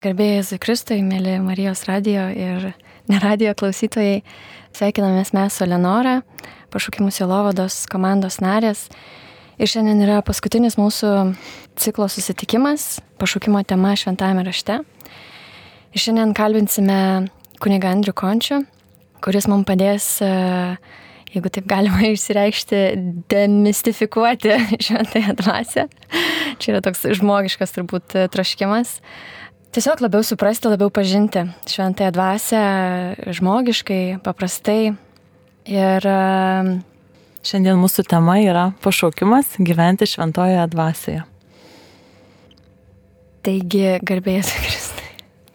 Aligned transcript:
Garbėjai 0.00 0.38
Jėzui 0.38 0.56
Kristui, 0.56 0.96
mėly 1.04 1.34
Marijos 1.44 1.82
radio 1.84 2.22
ir 2.32 2.70
neradijo 3.12 3.50
klausytojai, 3.60 4.22
sveikinamės 4.72 5.34
mes 5.36 5.58
su 5.60 5.66
Lenora, 5.68 6.14
pašūkimų 6.72 7.10
Silovados 7.12 7.82
komandos 7.92 8.38
narės. 8.40 8.86
Ir 9.60 9.68
šiandien 9.68 9.98
yra 10.06 10.22
paskutinis 10.24 10.78
mūsų 10.80 11.10
ciklo 11.76 12.06
susitikimas, 12.08 13.02
pašūkimo 13.20 13.60
tema 13.68 13.92
šventame 13.92 14.46
rašte. 14.46 14.78
Ir 15.92 16.04
šiandien 16.06 16.32
kalbinsime 16.38 16.96
kunigą 17.60 17.90
Andrių 17.92 18.14
Končių, 18.16 18.62
kuris 19.20 19.50
mums 19.52 19.68
padės, 19.68 20.06
jeigu 21.34 21.52
taip 21.52 21.68
galima 21.68 22.06
išsireikšti, 22.14 22.80
demistifikuoti 23.28 24.56
šventąją 24.86 25.36
dvasę. 25.42 25.84
Čia 26.56 26.72
yra 26.72 26.80
toks 26.88 27.04
žmogiškas 27.20 27.76
turbūt 27.76 28.16
troškimas. 28.32 28.96
Tiesiog 29.70 30.00
labiau 30.02 30.24
suprasti, 30.26 30.66
labiau 30.66 30.90
pažinti 30.90 31.44
šventąją 31.70 32.10
dvasę 32.10 32.60
žmogiškai, 33.38 34.18
paprastai. 34.24 34.96
Ir 35.70 36.06
šiandien 37.46 37.78
mūsų 37.78 38.02
tema 38.10 38.40
yra 38.42 38.64
pašaukimas 38.82 39.52
gyventi 39.62 40.08
šventojoje 40.10 40.64
dvasioje. 40.72 41.20
Taigi, 43.46 43.84
garbėjas 44.10 44.50
Kristai. 44.64 45.12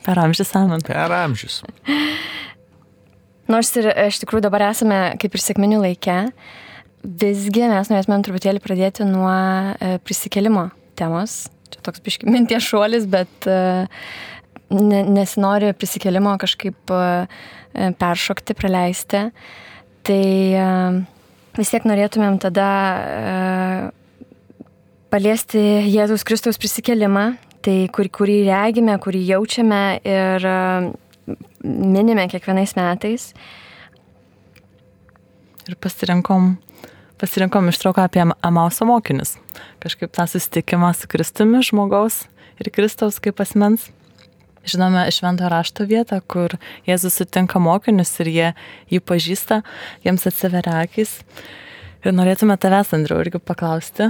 Per 0.07 0.21
amžius 0.23 0.53
amen. 0.55 0.85
Per 0.87 1.15
amžius. 1.17 1.57
Nors 3.51 3.73
ir 3.75 3.89
iš 4.05 4.21
tikrųjų 4.23 4.45
dabar 4.47 4.69
esame 4.69 5.01
kaip 5.19 5.35
ir 5.35 5.43
sėkminių 5.43 5.81
laike, 5.83 6.21
visgi 7.03 7.67
mes 7.67 7.91
norėtumėm 7.91 8.23
truputėlį 8.29 8.63
pradėti 8.63 9.09
nuo 9.11 9.35
prisikelimo 10.07 10.69
temos, 10.95 11.49
čia 11.71 11.83
toks 11.85 12.03
biški 12.05 12.29
minties 12.29 12.65
šuolis, 12.65 13.07
bet 13.09 13.47
e, 13.49 13.85
ne, 14.73 15.01
nesinori 15.17 15.73
prisikelimo 15.77 16.35
kažkaip 16.41 16.93
e, 16.93 17.03
peršokti, 17.99 18.55
praleisti. 18.57 19.25
Tai 20.05 20.25
e, 20.61 20.67
vis 21.57 21.71
tiek 21.73 21.87
norėtumėm 21.87 22.39
tada 22.43 22.67
paliesti 25.13 25.61
Jėzus 25.87 26.25
Kristaus 26.27 26.59
prisikelimą, 26.59 27.29
tai 27.63 27.77
kur, 27.95 28.09
kurį 28.11 28.41
regime, 28.49 28.97
kurį 29.01 29.21
jaučiame 29.29 29.83
ir 30.03 30.49
minime 31.63 32.27
kiekvienais 32.29 32.75
metais. 32.77 33.31
Ir 35.65 35.79
pasirinkom 35.81 36.57
pasirinkom 37.17 37.69
ištrauką 37.71 38.05
apie 38.05 38.23
Amauso 38.41 38.85
mokinius. 38.85 39.37
Kažkaip 39.85 40.09
tą 40.17 40.23
susitikimą 40.25 40.87
su 40.97 41.05
Kristumi 41.05 41.59
žmogaus 41.61 42.23
ir 42.57 42.71
Kristaus 42.73 43.19
kaip 43.21 43.37
asmens. 43.43 43.91
Žinome 44.65 45.03
švento 45.13 45.45
rašto 45.45 45.85
vietą, 45.85 46.17
kur 46.25 46.55
Jėzus 46.87 47.19
sutinka 47.19 47.61
mokinius 47.61 48.15
ir 48.23 48.31
jie 48.33 48.47
jį 48.89 48.99
pažįsta, 49.05 49.59
jiems 50.01 50.25
atsiveria 50.25 50.79
akis. 50.87 51.19
Ir 52.01 52.17
norėtume 52.17 52.57
tavęs, 52.57 52.95
Andriu, 52.97 53.19
irgi 53.21 53.37
paklausti. 53.37 54.09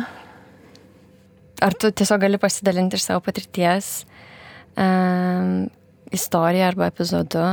Ar 1.60 1.76
tu 1.76 1.92
tiesiog 1.92 2.24
gali 2.24 2.40
pasidalinti 2.40 2.96
iš 2.96 3.10
savo 3.10 3.26
patirties 3.28 4.06
um, 4.80 5.68
istoriją 6.16 6.72
arba 6.72 6.88
epizodu, 6.88 7.46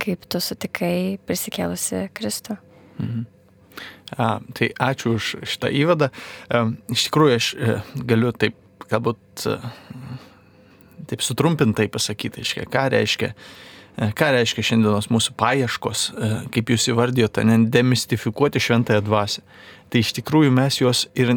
kaip 0.00 0.24
tu 0.32 0.40
sutikai 0.40 1.20
prisikėlusi 1.28 2.06
Kristų? 2.16 2.56
Mhm. 2.96 3.33
A, 4.12 4.38
tai 4.52 4.70
ačiū 4.76 5.16
už 5.16 5.30
šitą 5.48 5.70
įvadą. 5.72 6.10
E, 6.12 6.64
iš 6.92 7.06
tikrųjų, 7.08 7.36
aš 7.38 7.46
e, 7.56 7.76
galiu 8.06 8.32
taip, 8.36 8.56
galbūt, 8.90 9.46
e, 9.48 9.54
taip 11.10 11.24
sutrumpintai 11.24 11.88
pasakyti, 11.92 12.44
iškia, 12.44 12.68
ką 12.70 12.88
reiškia. 12.94 13.34
Ką 13.94 14.26
reiškia 14.34 14.62
šiandienos 14.66 15.06
mūsų 15.06 15.36
paieškos, 15.38 16.00
kaip 16.50 16.70
jūs 16.72 16.88
įvardijote, 16.90 17.44
demistifikuoti 17.70 18.58
šventąją 18.58 19.04
dvasę. 19.06 19.44
Tai 19.86 20.00
iš 20.02 20.10
tikrųjų 20.16 20.50
mes 20.50 20.80
juos 20.80 21.04
ir 21.14 21.30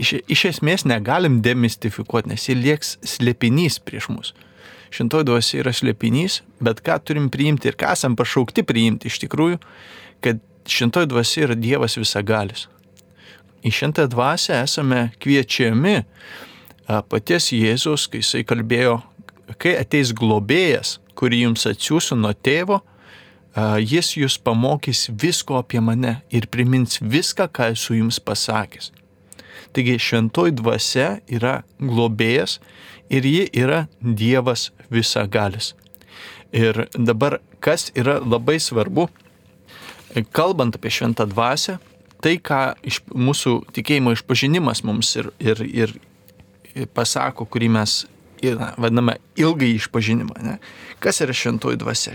iš, 0.00 0.14
iš 0.24 0.44
esmės 0.54 0.86
negalim 0.88 1.42
demistifikuoti, 1.44 2.30
nes 2.32 2.48
jie 2.48 2.56
lieks 2.56 2.94
slėpinys 3.04 3.76
prieš 3.84 4.08
mus. 4.08 4.32
Šventoji 4.88 5.28
dvasia 5.28 5.60
yra 5.60 5.74
slėpinys, 5.76 6.40
bet 6.64 6.80
ką 6.86 6.96
turim 7.04 7.28
priimti 7.28 7.68
ir 7.68 7.76
ką 7.76 7.92
esam 7.92 8.16
pašaukti 8.16 8.64
priimti 8.64 9.12
iš 9.12 9.20
tikrųjų, 9.26 9.60
kad 10.24 10.40
šventoji 10.68 11.08
dvasia 11.10 11.46
yra 11.46 11.56
Dievas 11.58 11.96
visagalis. 11.98 12.66
Į 13.64 13.72
šventą 13.74 14.06
dvasę 14.10 14.60
esame 14.62 15.08
kviečiami 15.18 16.02
paties 17.10 17.50
Jėzus, 17.52 18.06
kai 18.08 18.22
jisai 18.22 18.44
kalbėjo, 18.46 19.00
kai 19.58 19.74
ateis 19.80 20.12
globėjas, 20.16 20.98
kurį 21.18 21.42
jums 21.48 21.66
atsiųsiu 21.66 22.16
nuo 22.20 22.30
tėvo, 22.32 22.78
jis 23.82 24.12
jūs 24.16 24.38
pamokys 24.38 25.08
visko 25.10 25.58
apie 25.58 25.80
mane 25.82 26.20
ir 26.30 26.46
primins 26.46 27.00
viską, 27.02 27.48
ką 27.50 27.72
esu 27.74 27.98
jums 27.98 28.20
pasakęs. 28.22 28.92
Taigi 29.74 29.98
šventoji 30.00 30.54
dvasia 30.60 31.08
yra 31.28 31.62
globėjas 31.80 32.58
ir 33.10 33.26
ji 33.26 33.48
yra 33.52 33.86
Dievas 34.00 34.70
visagalis. 34.88 35.74
Ir 36.52 36.86
dabar 36.94 37.40
kas 37.60 37.90
yra 37.98 38.16
labai 38.22 38.56
svarbu, 38.62 39.08
kalbant 40.24 40.76
apie 40.76 40.90
šventą 40.92 41.26
dvasę, 41.30 41.78
tai, 42.24 42.36
ką 42.42 42.74
iš 42.86 43.02
mūsų 43.14 43.60
tikėjimo 43.76 44.14
išpažinimas 44.16 44.82
mums 44.86 45.14
ir, 45.20 45.30
ir, 45.38 45.62
ir 45.70 45.94
pasako, 46.94 47.46
kurį 47.46 47.70
mes 47.78 48.00
na, 48.42 48.72
vadiname 48.78 49.18
ilgai 49.38 49.74
išpažinimą. 49.76 50.38
Ne? 50.42 50.56
Kas 51.02 51.20
yra 51.24 51.34
šventoji 51.34 51.78
dvasia? 51.80 52.14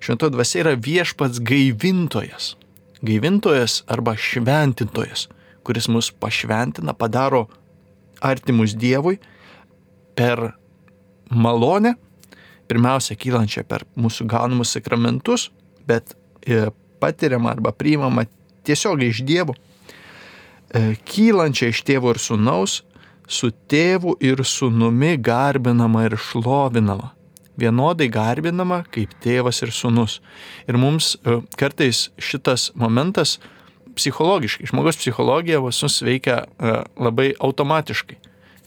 Šventoji 0.00 0.34
dvasia 0.34 0.62
yra 0.64 0.74
viešpats 0.76 1.40
gaivintojas. 1.44 2.54
Gaivintojas 3.02 3.82
arba 3.90 4.14
šventintojas, 4.16 5.26
kuris 5.66 5.88
mus 5.90 6.12
pašventina, 6.12 6.94
padaro 6.94 7.48
artimus 8.22 8.76
Dievui 8.78 9.18
per 10.14 10.52
malonę, 11.32 11.96
pirmiausia, 12.70 13.16
kylančią 13.18 13.64
per 13.68 13.84
mūsų 13.98 14.28
gaunamus 14.30 14.76
sakramentus, 14.76 15.48
bet 15.88 16.14
e, 16.46 16.68
patiriama 17.02 17.50
arba 17.56 17.74
priimama 17.74 18.24
tiesiogiai 18.66 19.10
iš 19.10 19.22
Dievo, 19.26 19.54
e, 19.54 20.94
kylančia 21.08 21.72
iš 21.72 21.82
tėvo 21.86 22.12
ir 22.14 22.20
sunaus, 22.22 22.80
su 23.28 23.50
tėvu 23.70 24.16
ir 24.22 24.42
sunumi 24.46 25.16
garbinama 25.16 26.06
ir 26.08 26.18
šlovinama. 26.20 27.12
Vienodai 27.58 28.08
garbinama 28.12 28.82
kaip 28.92 29.12
tėvas 29.22 29.60
ir 29.64 29.72
sunus. 29.74 30.20
Ir 30.68 30.78
mums 30.80 31.14
e, 31.16 31.40
kartais 31.58 32.08
šitas 32.18 32.70
momentas 32.78 33.38
psichologiškai, 33.96 34.70
žmogaus 34.70 34.96
psichologija 35.00 35.60
visus 35.64 36.00
veikia 36.04 36.44
e, 36.44 36.76
labai 36.96 37.32
automatiškai. 37.40 38.18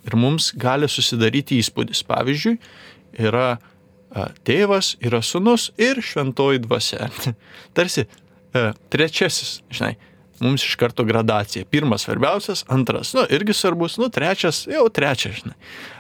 Ir 0.06 0.18
mums 0.22 0.52
gali 0.62 0.90
susidaryti 0.92 1.58
įspūdis. 1.58 2.04
Pavyzdžiui, 2.06 2.60
yra 3.26 3.56
tėvas, 4.48 4.94
yra 5.04 5.22
sunus 5.26 5.72
ir 5.82 6.00
šventoji 6.04 6.62
dvasia. 6.64 7.10
Tarsi 7.76 8.06
trečiasis, 8.94 9.60
žinai, 9.74 9.96
mums 10.40 10.64
iš 10.64 10.76
karto 10.80 11.04
gradacija. 11.04 11.66
Pirmas 11.70 12.06
svarbiausias, 12.08 12.66
antras, 12.68 13.14
nu, 13.14 13.24
irgi 13.30 13.54
svarbus, 13.54 13.98
nu, 13.98 14.10
trečias, 14.10 14.66
jau 14.72 14.88
trečias, 14.90 15.40
žinai. 15.42 15.56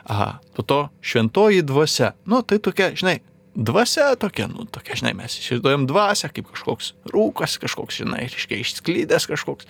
A, 0.05 0.37
po 0.55 0.63
to 0.63 0.81
šventoji 1.01 1.63
dvasia. 1.65 2.13
Nu, 2.25 2.41
tai 2.41 2.59
tokia, 2.59 2.91
žinai, 2.95 3.19
dvasia 3.55 4.11
tokia, 4.19 4.47
nu, 4.51 4.67
tokia, 4.71 4.97
žinai, 4.99 5.15
mes 5.17 5.37
įsivaizduojam 5.39 5.87
dvasę 5.89 6.29
kaip 6.35 6.49
kažkoks 6.51 6.93
rūkas, 7.13 7.57
kažkoks, 7.63 8.01
žinai, 8.03 8.25
reiškia, 8.27 8.59
išsklydęs 8.61 9.29
kažkoks. 9.31 9.69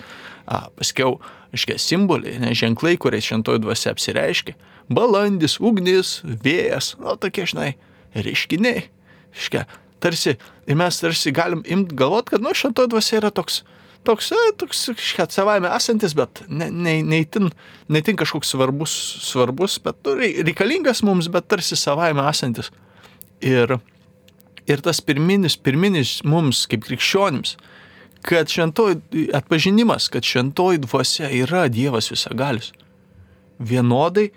A, 0.49 0.67
paskiau, 0.77 1.19
reiškia, 1.53 1.77
simboliai, 1.81 2.39
ne, 2.41 2.53
ženklai, 2.57 2.97
kuriais 3.01 3.27
šventoji 3.29 3.63
dvasia 3.65 3.93
apsireiškia. 3.93 4.57
Balandis, 4.89 5.59
ugnis, 5.61 6.19
vėjas, 6.25 6.93
nu, 7.01 7.17
tokie, 7.21 7.47
žinai, 7.49 7.73
reiškiniai. 8.17 8.87
Reiškia, 9.35 9.65
tarsi, 10.05 10.35
ir 10.69 10.77
mes 10.79 11.01
tarsi 11.01 11.33
galim 11.35 11.63
imti 11.65 11.97
galvoti, 11.97 12.35
kad, 12.35 12.45
nu, 12.45 12.53
šventoji 12.55 12.93
dvasia 12.93 13.19
yra 13.19 13.31
toks, 13.33 13.63
toks, 14.05 14.31
e, 14.35 14.51
toks, 14.59 14.85
kažkiek 14.93 15.33
savaime 15.33 15.71
esantis, 15.75 16.15
bet 16.17 16.43
ne, 16.47 16.69
ne, 16.71 16.99
neįtin, 17.05 17.49
neįtin 17.91 18.19
kažkoks 18.21 18.53
svarbus, 18.53 18.93
svarbus, 19.25 19.79
bet 19.83 19.99
nu, 20.05 20.17
reikalingas 20.21 21.03
mums, 21.05 21.29
bet 21.33 21.49
tarsi 21.51 21.77
savaime 21.79 22.25
esantis. 22.29 22.71
Ir, 23.45 23.77
ir 24.69 24.85
tas 24.85 25.01
pirminis, 25.03 25.57
pirminis 25.57 26.19
mums 26.27 26.63
kaip 26.71 26.85
krikščionims, 26.87 27.57
kad 28.25 28.49
šventoji 28.49 29.29
atpažinimas, 29.37 30.09
kad 30.13 30.25
šventoji 30.25 30.81
dvasia 30.85 31.29
yra 31.43 31.67
Dievas 31.69 32.09
visagalis. 32.13 32.71
Vienodai 33.61 34.29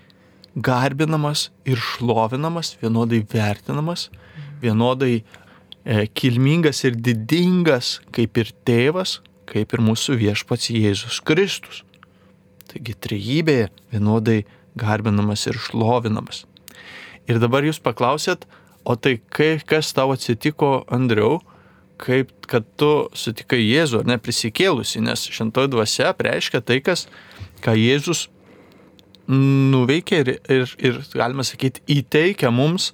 garbinamas 0.54 1.48
ir 1.68 1.80
šlovinamas, 1.80 2.74
vienodai 2.82 3.22
vertinamas, 3.32 4.08
vienodai 4.62 5.22
kilmingas 5.88 6.82
ir 6.84 6.96
didingas 7.00 7.98
kaip 8.12 8.36
ir 8.40 8.52
tėvas, 8.68 9.18
kaip 9.48 9.72
ir 9.72 9.84
mūsų 9.84 10.18
viešpats 10.20 10.70
Jėzus 10.74 11.20
Kristus. 11.24 11.82
Taigi 12.68 12.92
trejybėje 12.92 13.70
vienodai 13.94 14.42
garbinamas 14.78 15.46
ir 15.48 15.56
šlovinamas. 15.56 16.44
Ir 17.28 17.40
dabar 17.40 17.64
jūs 17.64 17.80
paklausėt, 17.80 18.44
o 18.84 18.96
tai 18.96 19.18
kai, 19.32 19.56
kas 19.64 19.92
tau 19.96 20.12
atsitiko, 20.12 20.84
Andriau, 20.92 21.40
kaip 21.98 22.30
kad 22.48 22.66
tu 22.78 23.08
sutikai 23.16 23.60
Jėzų, 23.64 24.02
ar 24.02 24.08
ne 24.12 24.16
prisikėlusi, 24.22 25.02
nes 25.04 25.26
šventoji 25.32 25.72
dvasia 25.72 26.12
reiškia 26.14 26.62
tai, 26.64 26.78
kas, 26.84 27.06
ką 27.64 27.74
Jėzus 27.76 28.28
nuveikė 29.28 30.22
ir, 30.22 30.34
ir, 30.48 30.74
ir 30.80 31.00
galima 31.12 31.44
sakyti, 31.44 31.82
įteikia 31.98 32.52
mums 32.54 32.92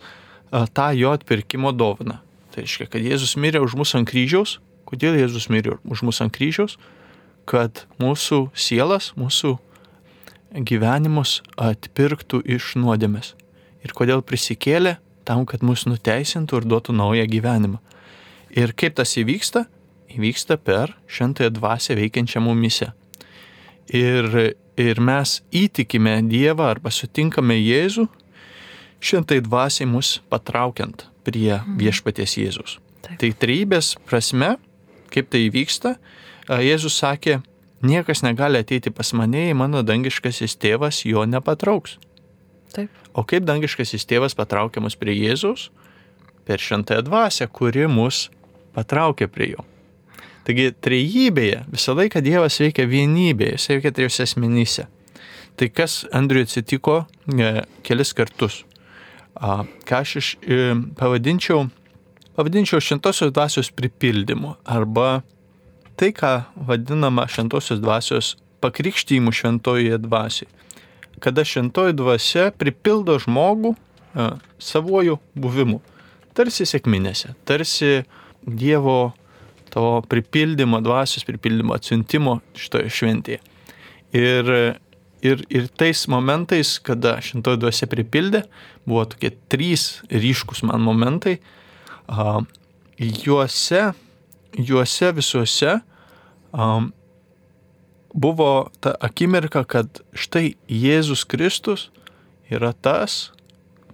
tą 0.75 0.91
jo 0.99 1.13
atpirkimo 1.15 1.75
dovaną. 1.75 2.24
Tai 2.55 2.63
reiškia, 2.63 2.87
kad 2.87 3.03
Jėzus 3.03 3.33
mirė 3.35 3.59
už 3.65 3.73
mus 3.75 3.97
ant 3.99 4.07
kryžiaus. 4.07 4.61
Kodėl 4.87 5.17
Jėzus 5.19 5.49
mirė 5.51 5.81
už 5.91 6.05
mus 6.07 6.21
ant 6.23 6.31
kryžiaus? 6.31 6.77
Kad 7.51 7.81
mūsų 7.99 8.53
sielas, 8.55 9.09
mūsų 9.19 9.57
gyvenimus 10.63 11.41
atpirktų 11.59 12.45
iš 12.55 12.77
nuodėmės. 12.79 13.33
Ir 13.83 13.91
kodėl 13.99 14.23
prisikėlė? 14.23 15.01
Tam, 15.27 15.43
kad 15.51 15.65
mus 15.67 15.83
nuteisintų 15.89 16.61
ir 16.61 16.69
duotų 16.71 16.95
naują 16.95 17.25
gyvenimą. 17.33 17.81
Ir 18.55 18.71
kaip 18.79 18.95
tas 19.01 19.17
įvyksta? 19.19 19.65
Įvyksta 20.15 20.55
per 20.55 20.93
šventąją 21.11 21.51
dvasę 21.57 21.97
veikiančią 21.99 22.43
mumise. 22.45 22.93
Ir, 23.91 24.55
ir 24.79 25.01
mes 25.03 25.41
įtikime 25.51 26.21
Dievą 26.31 26.69
arba 26.77 26.95
sutinkame 26.95 27.59
Jėzų, 27.59 28.07
šventai 29.03 29.41
dvasiai 29.43 29.91
mus 29.91 30.21
patraukiant 30.31 31.09
prie 31.25 31.61
viešpaties 31.81 32.37
Jėzus. 32.41 32.79
Taip. 33.05 33.19
Tai 33.21 33.31
trybės 33.45 33.95
prasme, 34.09 34.55
kaip 35.15 35.29
tai 35.33 35.47
įvyksta, 35.49 35.97
a, 36.49 36.61
Jėzus 36.65 36.97
sakė, 37.01 37.41
niekas 37.85 38.25
negali 38.25 38.61
ateiti 38.63 38.93
pas 38.95 39.13
mane, 39.17 39.49
jei 39.49 39.57
mano 39.57 39.85
dangiškasis 39.85 40.57
tėvas 40.61 41.03
jo 41.09 41.25
nepatrauks. 41.29 41.99
Taip. 42.75 42.91
O 43.15 43.23
kaip 43.29 43.47
dangiškasis 43.47 44.07
tėvas 44.11 44.35
patraukia 44.37 44.83
mus 44.83 44.97
prie 44.99 45.15
Jėzaus? 45.17 45.69
Per 46.45 46.61
šventąją 46.61 47.05
dvasę, 47.07 47.49
kuri 47.49 47.87
mus 47.89 48.29
patraukia 48.75 49.29
prie 49.33 49.55
jo. 49.55 49.65
Taigi 50.45 50.75
trejybėje 50.85 51.63
visą 51.73 51.95
laiką 51.97 52.21
Dievas 52.25 52.59
veikia 52.61 52.85
vienybėje, 52.89 53.57
jis 53.57 53.71
veikia 53.71 53.95
trijose 53.97 54.27
asmenyse. 54.27 54.85
Tai 55.57 55.69
kas 55.73 56.03
Andriui 56.13 56.45
atsitiko 56.45 57.05
e, 57.31 57.63
kelis 57.87 58.13
kartus? 58.17 58.65
Ką 59.35 60.01
aš 60.01 60.17
iš, 60.21 60.29
e, 60.47 60.75
pavadinčiau, 60.99 61.67
pavadinčiau 62.39 62.83
šventosios 62.83 63.33
dvasios 63.35 63.71
pripildymu 63.75 64.55
arba 64.65 65.23
tai, 65.99 66.13
ką 66.15 66.45
vadinama 66.55 67.27
šventosios 67.31 67.83
dvasios 67.83 68.35
pakrikštymu 68.63 69.33
šventojoje 69.33 69.99
dvasioje. 69.99 70.51
Kada 71.21 71.45
šventoji 71.45 71.97
dvasia 71.99 72.51
pripildo 72.59 73.19
žmogų 73.23 73.75
a, 74.15 74.37
savojų 74.59 75.19
buvimu. 75.39 75.81
Tarsi 76.35 76.67
sėkminėse, 76.67 77.35
tarsi 77.47 78.05
Dievo 78.45 79.15
to 79.73 80.03
pripildymo, 80.09 80.81
dvasios 80.85 81.25
pripildymo, 81.27 81.75
atsiuntimo 81.75 82.39
šitoje 82.59 82.91
šventėje. 82.93 83.41
Ir, 84.15 84.51
ir, 85.25 85.45
ir 85.49 85.69
tais 85.73 86.05
momentais, 86.11 86.77
kada 86.85 87.17
šventoji 87.25 87.63
dvasia 87.63 87.89
pripildė, 87.91 88.45
buvo 88.85 89.07
tokie 89.09 89.33
trys 89.53 90.03
ryškus 90.13 90.65
man 90.69 90.85
momentai. 90.85 91.39
A, 92.07 92.43
juose, 93.01 93.87
juose 94.59 95.13
visuose 95.17 95.79
a, 95.81 96.69
buvo 98.15 98.51
ta 98.85 98.95
akimirka, 99.01 99.65
kad 99.65 100.03
štai 100.15 100.55
Jėzus 100.71 101.25
Kristus 101.27 101.89
yra 102.53 102.75
tas, 102.77 103.33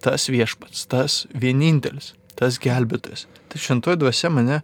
tas 0.03 0.27
viešpats, 0.29 0.85
tas 0.91 1.23
vienintelis, 1.33 2.13
tas 2.37 2.59
gelbėtojas. 2.61 3.25
Tai 3.49 3.61
šventoji 3.61 4.01
dvasia 4.01 4.31
mane 4.33 4.61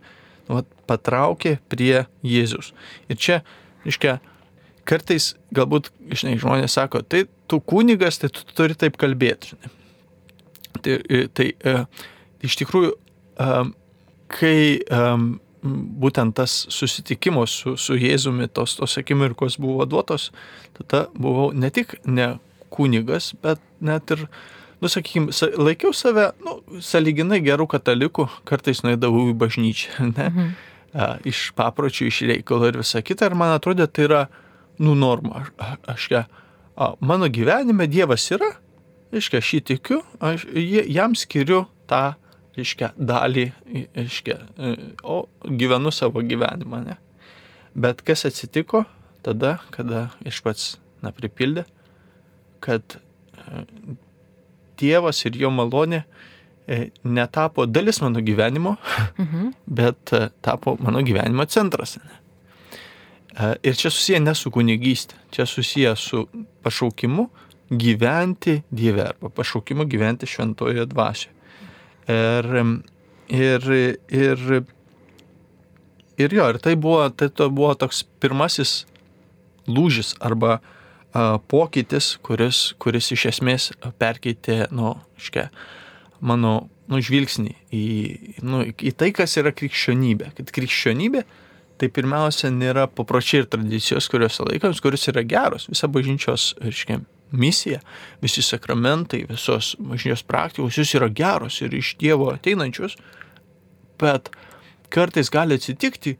nu, 0.47 0.63
patraukė 0.89 1.57
prie 1.71 2.05
Jėzus. 2.25 2.73
Ir 3.09 3.19
čia, 3.19 3.41
reiškia, 3.85 4.19
kartais 4.87 5.33
galbūt, 5.55 5.91
žinai, 6.13 6.37
žmonės 6.41 6.77
sako, 6.77 7.03
tai 7.03 7.25
tu 7.49 7.59
kunigas, 7.63 8.19
tai 8.21 8.31
tu 8.33 8.45
turi 8.55 8.77
taip 8.79 8.99
kalbėti. 8.99 9.53
Žinai. 9.55 9.73
Tai, 10.81 10.97
tai 11.33 11.51
e, 11.57 11.75
iš 12.45 12.57
tikrųjų, 12.61 12.93
e, 12.93 13.49
kai 14.33 14.59
e, 14.77 15.01
būtent 16.03 16.35
tas 16.37 16.59
susitikimas 16.73 17.55
su, 17.63 17.75
su 17.81 17.97
Jėzumi, 17.97 18.49
tos, 18.53 18.77
tos 18.79 18.97
akimirkos 19.01 19.57
buvo 19.61 19.87
duotos, 19.89 20.29
tada 20.77 21.07
buvau 21.17 21.49
ne 21.53 21.71
tik 21.73 21.97
ne 22.05 22.35
kunigas, 22.73 23.33
bet 23.41 23.61
net 23.81 24.13
ir 24.13 24.27
nu, 24.81 24.89
sakykime, 24.91 25.33
laikiau 25.57 25.93
save, 25.95 26.29
nu, 26.45 26.59
saliginai 26.83 27.39
gerų 27.45 27.65
katalikų, 27.71 28.27
kartais 28.47 28.83
nuėdavau 28.85 29.31
į 29.31 29.37
bažnyčią, 29.41 30.11
ne? 30.13 30.31
Mhm. 30.31 30.55
Iš 31.29 31.51
papročių, 31.53 32.07
iš 32.07 32.21
reikalo 32.25 32.69
ir 32.71 32.77
visa 32.79 33.03
kita. 33.05 33.27
Ir 33.27 33.35
man 33.37 33.51
atrodė, 33.53 33.85
tai 33.91 34.05
yra, 34.07 34.21
nu, 34.77 34.95
norma. 34.95 35.45
Aš, 35.57 35.77
aš, 35.87 36.07
a, 36.75 36.93
mano 36.99 37.29
gyvenime 37.31 37.87
Dievas 37.89 38.25
yra, 38.33 38.51
reiškia, 39.13 39.41
aš 39.41 39.53
jį 39.55 39.61
tikiu, 39.71 40.01
aš 40.23 40.45
jam 40.91 41.15
skiriu 41.17 41.65
tą, 41.89 42.17
reiškia, 42.57 42.91
dalį, 42.97 43.47
reiškia, 43.95 44.37
e, 44.57 44.75
o 45.03 45.23
gyvenu 45.43 45.93
savo 45.93 46.23
gyvenimą, 46.25 46.83
ne? 46.85 46.97
Bet 47.77 48.01
kas 48.05 48.25
atsitiko 48.25 48.85
tada, 49.25 49.57
kada 49.73 50.07
iš 50.25 50.41
pats, 50.45 50.75
na, 51.03 51.13
pripildė, 51.13 51.67
kad 52.63 52.97
e, 52.97 53.65
Dievas 54.77 55.23
ir 55.25 55.37
jo 55.41 55.49
malonė 55.49 56.03
e, 56.69 56.91
netapo 57.01 57.65
dalis 57.65 57.97
mano 58.03 58.21
gyvenimo, 58.21 58.75
mhm. 59.17 59.51
bet 59.65 60.13
tapo 60.45 60.75
mano 60.81 61.01
gyvenimo 61.05 61.47
centras. 61.49 61.97
E, 61.97 62.26
ir 63.63 63.75
čia 63.77 63.91
susiję 63.93 64.19
ne 64.19 64.33
su 64.35 64.51
kunigystė, 64.51 65.17
čia 65.31 65.45
susiję 65.45 65.95
su 65.95 66.27
pašaukimu 66.63 67.29
gyventi 67.71 68.61
Dieve 68.71 69.07
arba 69.07 69.29
pašaukimu 69.29 69.85
gyventi 69.85 70.27
šventoje 70.27 70.85
dvasioje. 70.85 71.33
Ir, 72.07 72.47
ir, 73.27 73.67
ir, 74.09 74.63
ir 76.17 76.33
jo, 76.33 76.49
ir 76.49 76.59
tai 76.63 76.75
buvo, 76.75 77.09
tai 77.09 77.27
to 77.29 77.49
buvo 77.51 77.73
toks 77.75 78.05
pirmasis 78.23 78.85
lūžis 79.67 80.13
arba 80.23 80.61
uh, 80.61 81.35
pokytis, 81.51 82.15
kuris, 82.23 82.71
kuris 82.79 83.11
iš 83.11 83.25
esmės 83.33 83.71
perkeitė, 83.99 84.69
nu, 84.71 84.95
iškia, 85.19 85.49
mano 86.23 86.69
nu, 86.87 87.01
žvilgsnį 87.03 87.53
į, 87.75 87.83
nu, 88.47 88.63
į 88.71 88.93
tai, 88.95 89.11
kas 89.15 89.35
yra 89.39 89.51
krikščionybė. 89.51 90.31
Kad 90.39 90.55
krikščionybė 90.55 91.25
tai 91.77 91.89
pirmiausia 91.93 92.49
nėra 92.53 92.87
papročiai 92.89 93.43
ir 93.43 93.49
tradicijos, 93.51 94.09
kurios 94.11 94.39
laikams, 94.41 94.81
kuris 94.83 95.07
yra 95.11 95.23
geros. 95.27 95.67
Visa 95.71 95.89
bažnyčios, 95.91 96.51
reiškia, 96.63 96.99
misija, 97.31 97.81
visi 98.23 98.43
sakramentai, 98.45 99.25
visos 99.29 99.75
bažnyčios 99.79 100.23
praktikos, 100.27 100.77
jūs 100.79 100.95
yra 100.97 101.09
geros 101.13 101.59
ir 101.61 101.75
iš 101.77 101.95
Dievo 102.01 102.31
ateinančius, 102.33 102.97
bet 104.01 104.31
kartais 104.93 105.29
gali 105.33 105.57
atsitikti, 105.57 106.15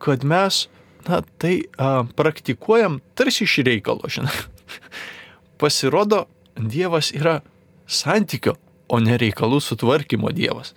kad 0.00 0.24
mes 0.24 0.66
na, 1.08 1.22
tai 1.40 1.62
a, 1.78 2.02
praktikuojam 2.16 3.00
tarsi 3.14 3.44
iš 3.44 3.60
reikalo, 3.66 4.08
žinai. 4.08 4.34
Pasirodo, 5.60 6.26
Dievas 6.60 7.12
yra 7.16 7.40
santykio, 7.88 8.56
o 8.90 8.98
ne 9.00 9.16
reikalų 9.20 9.60
sutvarkymo 9.64 10.32
Dievas. 10.34 10.74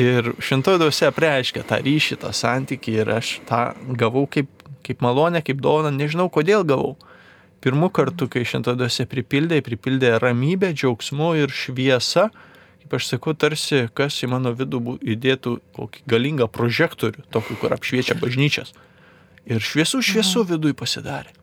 Ir 0.00 0.32
šventoji 0.40 0.80
dvasia 0.80 1.10
preiškia 1.12 1.66
tą 1.68 1.76
ryšį, 1.84 2.16
tą 2.22 2.30
santykį 2.32 2.94
ir 3.02 3.10
aš 3.18 3.32
tą 3.48 3.64
gavau 4.00 4.24
kaip, 4.24 4.48
kaip 4.86 5.02
malonę, 5.04 5.42
kaip 5.44 5.60
dovaną, 5.60 5.92
nežinau 5.92 6.30
kodėl 6.32 6.64
gavau. 6.64 6.94
Pirmų 7.62 7.92
kartų, 7.94 8.30
kai 8.32 8.46
šventoji 8.48 8.80
dvasia 8.80 9.04
pripildė, 9.06 9.60
pripildė 9.62 10.16
ramybę, 10.22 10.72
džiaugsmu 10.72 11.34
ir 11.42 11.52
šviesą, 11.52 12.30
kaip 12.82 12.96
aš 12.96 13.10
sakau, 13.12 13.36
tarsi 13.36 13.84
kas 13.94 14.16
į 14.24 14.32
mano 14.32 14.54
vidų 14.56 14.96
įdėtų 15.12 15.58
kokį 15.76 16.02
galingą 16.08 16.48
prožektorių, 16.48 17.28
tokį, 17.30 17.60
kur 17.60 17.76
apšviečia 17.76 18.16
bažnyčias. 18.18 18.72
Ir 19.44 19.60
šviesų 19.60 20.00
šviesų 20.08 20.48
viduje 20.54 20.74
pasidarė. 20.78 21.36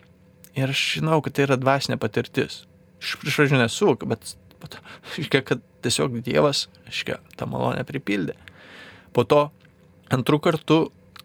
Ir 0.57 0.73
aš 0.73 0.83
žinau, 0.97 1.21
kad 1.21 1.37
tai 1.37 1.45
yra 1.45 1.59
dvasinė 1.59 1.99
patirtis. 2.01 2.63
Iš 2.99 3.15
pradžių 3.21 3.61
nesuvokiu, 3.61 4.09
bet, 4.09 4.33
bet 4.61 4.79
iškia, 5.21 5.43
kad 5.45 5.63
tiesiog 5.85 6.19
Dievas, 6.25 6.67
iškia, 6.89 7.19
tą 7.39 7.47
malonę 7.49 7.85
pripildė. 7.87 8.37
Po 9.15 9.25
to 9.25 9.47
antrų 10.13 10.41
kartų 10.45 10.79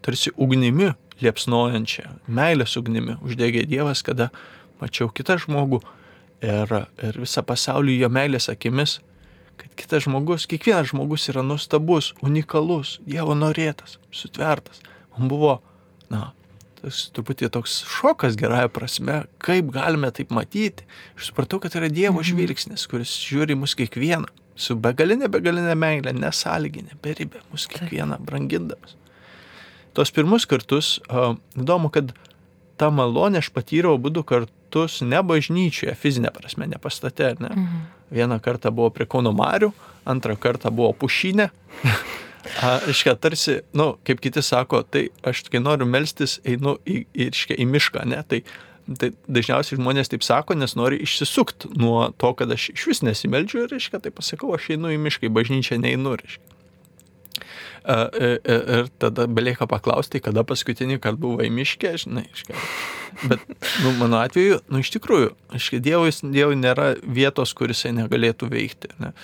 tarsi 0.05 0.33
ugnimi 0.35 0.93
liepsnojančią, 1.23 2.09
meilės 2.27 2.75
ugnimi 2.79 3.17
uždegė 3.23 3.65
Dievas, 3.69 4.03
kada 4.05 4.29
mačiau 4.81 5.09
kitą 5.09 5.37
žmogų 5.41 5.81
ir, 6.43 6.73
ir 7.01 7.19
visą 7.21 7.43
pasaulį 7.47 7.99
jo 8.01 8.09
meilės 8.11 8.49
akimis, 8.51 8.99
kad 9.55 9.71
kitas 9.79 10.05
žmogus, 10.05 10.47
kiekvienas 10.51 10.91
žmogus 10.91 11.29
yra 11.31 11.43
nuostabus, 11.45 12.11
unikalus, 12.25 12.99
Dievo 13.07 13.35
norėtas, 13.37 13.97
sutvertas. 14.11 14.81
Man 15.15 15.29
buvo, 15.31 15.59
na, 16.11 16.33
tas 16.85 17.05
truputį 17.15 17.49
toks 17.53 17.79
šokas 17.89 18.37
gerąją 18.39 18.69
prasme, 18.73 19.21
kaip 19.41 19.71
galime 19.73 20.11
taip 20.13 20.33
matyti. 20.35 20.85
Aš 21.17 21.31
supratau, 21.31 21.59
kad 21.63 21.75
yra 21.77 21.89
Dievo 21.89 22.21
mhm. 22.21 22.27
žvilgsnis, 22.29 22.85
kuris 22.91 23.15
žiūri 23.25 23.57
mus 23.57 23.73
kiekvieną, 23.77 24.29
su 24.55 24.77
begalinė, 24.79 25.29
begalinė 25.31 25.73
meilė, 25.79 26.13
nesąlyginė, 26.15 26.99
beribė, 27.03 27.41
mus 27.51 27.67
kiekvieną 27.71 28.21
brangindamas. 28.25 28.95
Tos 29.95 30.11
pirmus 30.11 30.45
kartus, 30.49 30.97
įdomu, 31.55 31.89
kad 31.95 32.11
tą 32.79 32.91
malonę 32.91 33.39
aš 33.39 33.49
patyriau 33.55 33.95
būdu 34.01 34.25
kartus 34.27 34.99
ne 35.05 35.21
bažnyčioje, 35.23 35.95
fizinė 35.95 36.33
prasme, 36.35 36.67
ne 36.67 36.79
pastate, 36.81 37.33
ne. 37.39 37.51
Mhm. 37.55 37.85
Vieną 38.15 38.37
kartą 38.43 38.69
buvo 38.75 38.91
prie 38.93 39.07
Kauno 39.09 39.31
Marių, 39.33 39.71
antrą 40.05 40.35
kartą 40.37 40.69
buvo 40.75 40.91
pušinė. 40.93 41.49
Iškia, 42.91 43.15
tarsi, 43.17 43.59
nu, 43.73 43.95
kaip 44.05 44.21
kiti 44.21 44.43
sako, 44.45 44.83
tai 44.85 45.07
aš 45.25 45.45
kai 45.49 45.61
noriu 45.63 45.87
melstis, 45.89 46.37
einu 46.45 46.77
į, 46.85 47.01
į, 47.09 47.29
iškia, 47.33 47.57
į 47.61 47.67
mišką, 47.73 48.05
ne, 48.11 48.21
tai 48.29 48.43
Tai 48.85 49.07
dažniausiai 49.25 49.79
žmonės 49.79 50.11
taip 50.11 50.21
sako, 50.21 50.53
nes 50.53 50.75
nori 50.77 50.99
išsisukti 51.01 51.71
nuo 51.81 52.11
to, 52.21 52.29
kad 52.37 52.51
aš 52.53 52.67
iš 52.69 52.83
vis 52.91 52.99
nesimeldžiu 53.01 53.63
ir, 53.63 53.71
reiškia, 53.73 53.97
tai 54.03 54.11
pasakau, 54.13 54.51
aš 54.53 54.75
einu 54.75 54.91
į 54.93 54.99
mišką, 55.01 55.25
į 55.25 55.33
bažnyčią 55.33 55.79
neinu, 55.81 56.13
reiškia. 56.21 56.51
Ir 57.85 58.91
tada 59.01 59.25
belieka 59.29 59.65
paklausti, 59.69 60.21
kada 60.21 60.45
paskutinį 60.45 60.99
kartą 61.01 61.21
buvo 61.21 61.41
į 61.45 61.49
miškę, 61.53 61.95
žinai, 62.05 62.27
iškia. 62.29 62.61
Bet, 63.31 63.41
nu, 63.81 63.95
mano 63.97 64.21
atveju, 64.21 64.61
nu, 64.69 64.83
iš 64.85 64.93
tikrųjų, 64.93 65.33
iškia, 65.57 65.81
Dievui, 65.81 66.13
Dievui 66.21 66.61
nėra 66.61 66.91
vietos, 67.01 67.57
kuris 67.57 67.81
jisai 67.81 67.95
negalėtų 68.03 68.49
veikti. 68.53 68.93
Ne? 69.01 69.15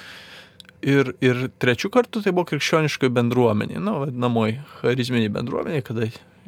Ir, 0.82 1.12
ir 1.22 1.46
trečių 1.62 1.92
kartų 1.94 2.24
tai 2.26 2.34
buvo 2.34 2.48
krikščioniškoji 2.50 3.14
bendruomenė, 3.14 3.78
nu, 3.84 4.00
vadinamoji 4.02 4.56
charizminė 4.80 5.30
bendruomenė, 5.34 5.84
kada 5.86 6.08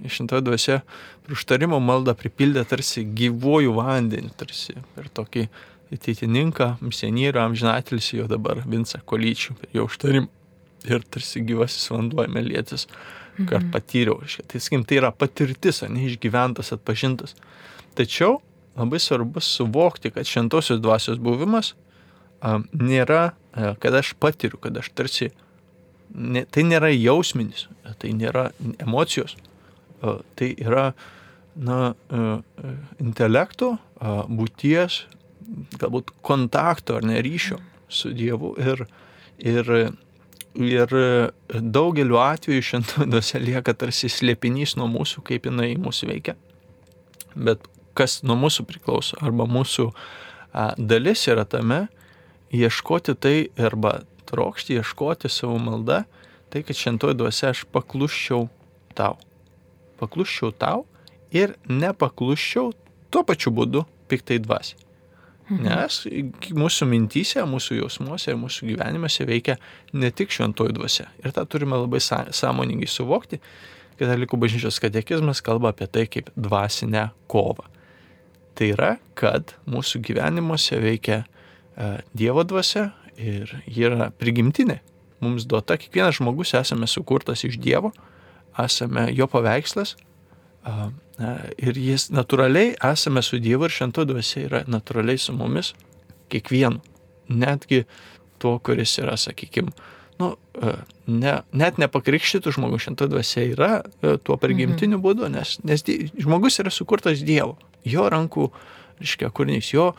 Šventoji 0.10 0.44
dvasia 0.44 0.80
prieštarimo 1.28 1.78
maldą 1.80 2.16
pripildė 2.18 2.64
tarsi 2.68 3.06
gyvojų 3.16 3.76
vandenį, 3.78 4.32
tarsi 4.40 4.76
per 4.96 5.08
tokį 5.16 5.46
ateitininką, 5.94 6.74
misionierių, 6.82 7.40
amžinatelis 7.44 8.10
jo 8.16 8.26
dabar 8.32 8.64
Vinca 8.66 9.00
Kolyčių, 9.06 9.56
jo 9.76 9.86
užtarimą. 9.90 10.32
Ir 10.90 11.06
tarsi 11.08 11.40
gyvasis 11.48 11.86
vanduo 11.94 12.26
melėtis, 12.28 12.90
kad 13.38 13.62
mhm. 13.62 13.70
patyriau. 13.72 14.18
Tai, 14.20 14.60
sakykim, 14.60 14.84
tai 14.90 14.98
yra 15.00 15.14
patirtis, 15.16 15.80
neišgyventas, 15.88 16.74
atpažintas. 16.76 17.38
Tačiau 17.96 18.42
labai 18.76 19.00
svarbu 19.00 19.40
suvokti, 19.46 20.12
kad 20.12 20.28
šventosios 20.28 20.82
dvasios 20.84 21.22
buvimas 21.24 21.72
nėra, 22.74 23.24
a, 23.54 23.74
kad 23.80 23.96
aš 23.96 24.14
patiriu, 24.20 24.60
kad 24.62 24.78
aš 24.78 24.92
tarsi, 24.98 25.32
ne, 26.14 26.46
tai 26.46 26.66
nėra 26.68 26.92
jausminis, 26.94 27.68
tai 28.02 28.14
nėra 28.18 28.50
emocijos, 28.84 29.36
tai 30.36 30.52
yra 30.60 30.92
na, 31.56 31.94
intelekto, 33.00 33.78
būties, 34.28 35.04
galbūt 35.80 36.12
kontakto 36.26 36.98
ar 36.98 37.06
neryšio 37.08 37.60
su 37.94 38.12
Dievu 38.16 38.54
ir, 38.60 38.86
ir, 39.38 39.70
ir 40.58 40.96
daugeliu 41.54 42.18
atveju 42.24 42.66
šventųjose 42.70 43.42
lieka 43.44 43.76
tarsi 43.78 44.10
slėpinys 44.12 44.76
nuo 44.80 44.90
mūsų, 44.92 45.24
kaip 45.28 45.48
jinai 45.50 45.74
mūsų 45.80 46.10
veikia. 46.10 46.36
Bet 47.34 47.64
kas 47.98 48.22
nuo 48.26 48.38
mūsų 48.40 48.66
priklauso, 48.70 49.18
arba 49.22 49.46
mūsų 49.50 49.90
a, 49.94 50.72
dalis 50.78 51.28
yra 51.30 51.46
tame, 51.50 51.86
ieškoti 52.54 53.18
tai 53.20 53.36
arba 53.58 54.00
trokšti, 54.30 54.80
ieškoti 54.80 55.30
savo 55.30 55.60
maldą, 55.62 56.04
tai 56.54 56.64
kad 56.64 56.78
šventoji 56.78 57.18
dvasia 57.18 57.52
aš 57.54 57.66
pakluščiau 57.74 58.48
tau 58.98 59.18
pakluščiau 60.04 60.54
tau 60.60 60.86
ir 61.34 61.56
nepakluščiau 61.70 62.72
tuo 63.14 63.26
pačiu 63.28 63.54
būdu 63.56 63.86
piktai 64.12 64.40
dvasiai. 64.44 64.80
Mhm. 65.44 65.66
Nes 65.68 66.00
mūsų 66.56 66.88
mintysė, 66.88 67.44
mūsų 67.50 67.82
jausmuose 67.82 68.32
ir 68.32 68.40
mūsų 68.40 68.70
gyvenimuose 68.72 69.28
veikia 69.28 69.58
ne 69.94 70.12
tik 70.16 70.32
šventoji 70.32 70.76
dvasia. 70.78 71.10
Ir 71.20 71.36
tą 71.36 71.44
turime 71.50 71.80
labai 71.82 72.00
sąmoningai 72.00 72.88
suvokti. 72.88 73.42
Katalikų 74.00 74.40
bažnyčios 74.42 74.80
katekizmas 74.82 75.44
kalba 75.46 75.74
apie 75.74 75.86
tai 75.92 76.08
kaip 76.10 76.32
dvasinę 76.34 77.10
kovą. 77.30 77.68
Tai 78.58 78.70
yra, 78.72 78.96
kad 79.20 79.54
mūsų 79.70 80.02
gyvenimuose 80.08 80.80
veikia 80.82 81.24
Dievo 82.14 82.44
dvasia 82.48 82.92
ir 83.18 83.52
ji 83.66 83.88
yra 83.90 84.10
prigimtinė. 84.20 84.80
Mums 85.24 85.48
duota, 85.48 85.78
kiekvienas 85.80 86.20
žmogus 86.20 86.54
esame 86.58 86.88
sukurtas 86.90 87.46
iš 87.48 87.58
Dievo, 87.62 87.94
esame 88.60 89.08
jo 89.16 89.28
paveikslas 89.32 89.96
ir 91.62 91.78
jis 91.78 92.10
natūraliai 92.14 92.74
esame 92.92 93.24
su 93.24 93.40
Dievu 93.42 93.68
ir 93.68 93.74
šventu 93.74 94.06
dvasia 94.10 94.46
yra 94.48 94.62
natūraliai 94.68 95.20
su 95.20 95.36
mumis, 95.36 95.74
kiekvienu. 96.32 96.82
Netgi 97.34 97.84
tuo, 98.42 98.58
kuris 98.60 98.98
yra, 99.00 99.16
sakykime, 99.20 99.72
nu, 100.20 100.34
ne, 101.08 101.36
net 101.56 101.80
nepakrikštytų 101.82 102.54
žmogų 102.58 102.80
šventą 102.84 103.08
dvasia 103.12 103.46
yra 103.48 103.72
tuo 104.26 104.38
prigimtiniu 104.40 104.98
mhm. 104.98 105.04
būdu, 105.06 105.30
nes, 105.34 105.58
nes 105.68 105.86
die, 105.88 106.10
žmogus 106.20 106.60
yra 106.64 106.74
sukurtas 106.74 107.24
Dievo, 107.26 107.56
jo 107.88 108.08
rankų, 108.12 108.50
reiškia, 109.02 109.32
kūrinys, 109.36 109.72
jo, 109.76 109.92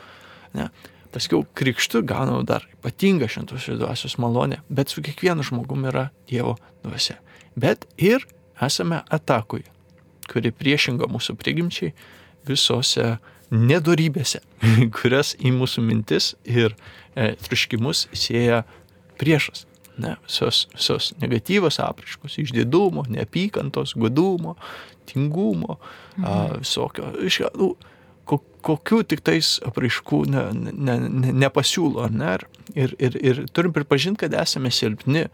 ne. 0.57 0.69
Paskiau 1.15 1.45
krikštų 1.55 2.03
gaunau 2.11 2.41
dar 2.47 2.65
ypatingą 2.75 3.29
šventosios 3.31 3.79
dvasios 3.79 4.17
malonę, 4.19 4.59
bet 4.69 4.91
su 4.91 5.03
kiekvienu 5.05 5.45
žmogumi 5.47 5.93
yra 5.93 6.09
Dievo 6.31 6.57
dvasia. 6.83 7.21
Bet 7.55 7.87
ir 8.03 8.27
esame 8.63 9.03
atakoje, 9.15 9.69
kuri 10.31 10.51
priešinga 10.51 11.07
mūsų 11.11 11.37
prigimčiai 11.39 11.93
visose 12.49 13.15
nedorybėse, 13.55 14.41
kurias 14.97 15.35
į 15.39 15.55
mūsų 15.55 15.85
mintis 15.87 16.33
ir 16.43 16.75
e, 17.15 17.35
triškimus 17.47 18.09
sieja 18.17 18.65
priešas. 19.21 19.69
Ne, 19.95 20.17
visos, 20.27 20.65
visos 20.75 21.13
negatyvos 21.23 21.79
apraiškos, 21.79 22.41
išdidumo, 22.43 23.05
neapykantos, 23.15 23.93
gudumo, 23.95 24.57
tingumo, 25.07 25.77
mhm. 26.17 26.25
a, 26.27 26.39
visokio, 26.59 27.13
iš, 27.23 27.45
nu, 27.55 27.77
kokių 28.25 29.03
tik 29.09 29.23
tais 29.25 29.59
apraiškų 29.67 30.21
ne, 30.33 30.45
ne, 30.57 30.97
ne, 31.05 31.33
nepasiūlo, 31.45 32.09
ne? 32.15 32.37
Ir, 32.75 32.95
ir, 32.99 33.19
ir 33.21 33.43
turim 33.53 33.75
pripažinti, 33.77 34.25
kad 34.25 34.37
esame 34.41 34.73
silpni 34.73 35.27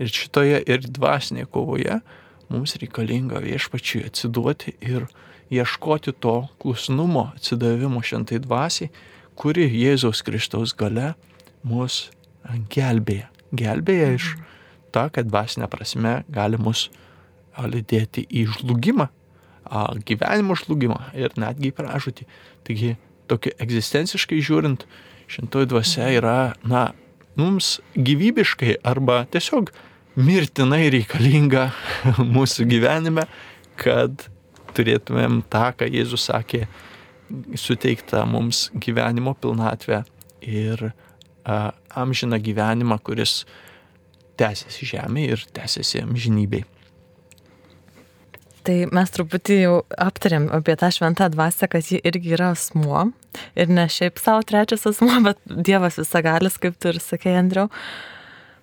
ir 0.00 0.12
šitoje 0.12 0.62
ir 0.64 0.86
dvasinėje 0.88 1.50
kovoje 1.52 2.00
mums 2.48 2.76
reikalinga 2.80 3.42
viešpačiui 3.44 4.06
atsiduoti 4.08 4.74
ir 4.80 5.04
ieškoti 5.52 6.14
to 6.20 6.40
klusnumo, 6.60 7.30
atsidavimo 7.36 8.00
šventai 8.04 8.40
dvasiai, 8.44 8.92
kuri 9.38 9.68
Jėzaus 9.68 10.24
Kristaus 10.24 10.74
gale 10.76 11.12
mus 11.62 12.08
gelbėja. 12.72 13.28
Gelbėja 13.52 14.08
iš 14.16 14.32
to, 14.92 15.04
kad 15.12 15.28
dvasinė 15.28 15.68
prasme 15.72 16.22
gali 16.32 16.60
mus 16.60 16.88
lydėti 17.58 18.24
į 18.28 18.44
žlugimą, 18.54 19.08
gyvenimo 20.08 20.56
žlugimą 20.58 20.98
ir 21.18 21.34
netgi 21.40 21.70
į 21.70 21.76
pražūtį. 21.76 22.26
Taigi, 22.66 22.94
tokia 23.28 23.54
egzistenciškai 23.62 24.40
žiūrint, 24.44 24.86
šintoji 25.28 25.68
dvasia 25.70 26.08
yra, 26.16 26.38
na, 26.64 26.88
mums 27.38 27.78
gyvybiškai 27.94 28.78
arba 28.86 29.22
tiesiog 29.32 29.72
mirtinai 30.18 30.88
reikalinga 30.94 31.68
mūsų 32.36 32.66
gyvenime, 32.70 33.28
kad 33.78 34.26
turėtumėm 34.76 35.42
tą, 35.50 35.70
ką 35.78 35.88
Jėzus 35.90 36.28
sakė, 36.28 36.66
suteiktą 37.58 38.24
mums 38.28 38.68
gyvenimo 38.72 39.34
pilnatvę 39.36 40.02
ir 40.40 40.90
a, 41.44 41.72
amžiną 41.98 42.40
gyvenimą, 42.40 42.98
kuris 43.04 43.42
tęsiasi 44.38 44.88
žemėje 44.94 45.36
ir 45.36 45.46
tęsiasi 45.56 46.02
amžinybei. 46.06 46.64
Tai 48.66 48.76
mes 48.94 49.12
truputį 49.14 49.56
jau 49.62 49.74
aptarėm 50.00 50.48
apie 50.54 50.74
tą 50.78 50.90
šventą 50.94 51.28
dvasę, 51.32 51.68
kad 51.70 51.86
ji 51.88 52.00
irgi 52.08 52.34
yra 52.36 52.52
asmuo. 52.54 53.08
Ir 53.58 53.70
ne 53.70 53.86
šiaip 53.92 54.18
savo 54.20 54.42
trečias 54.46 54.86
asmuo, 54.88 55.20
bet 55.28 55.40
Dievas 55.46 55.98
visagalis, 56.00 56.58
kaip 56.60 56.78
tu 56.80 56.92
ir 56.92 57.00
sakei, 57.02 57.36
Andriau. 57.38 57.68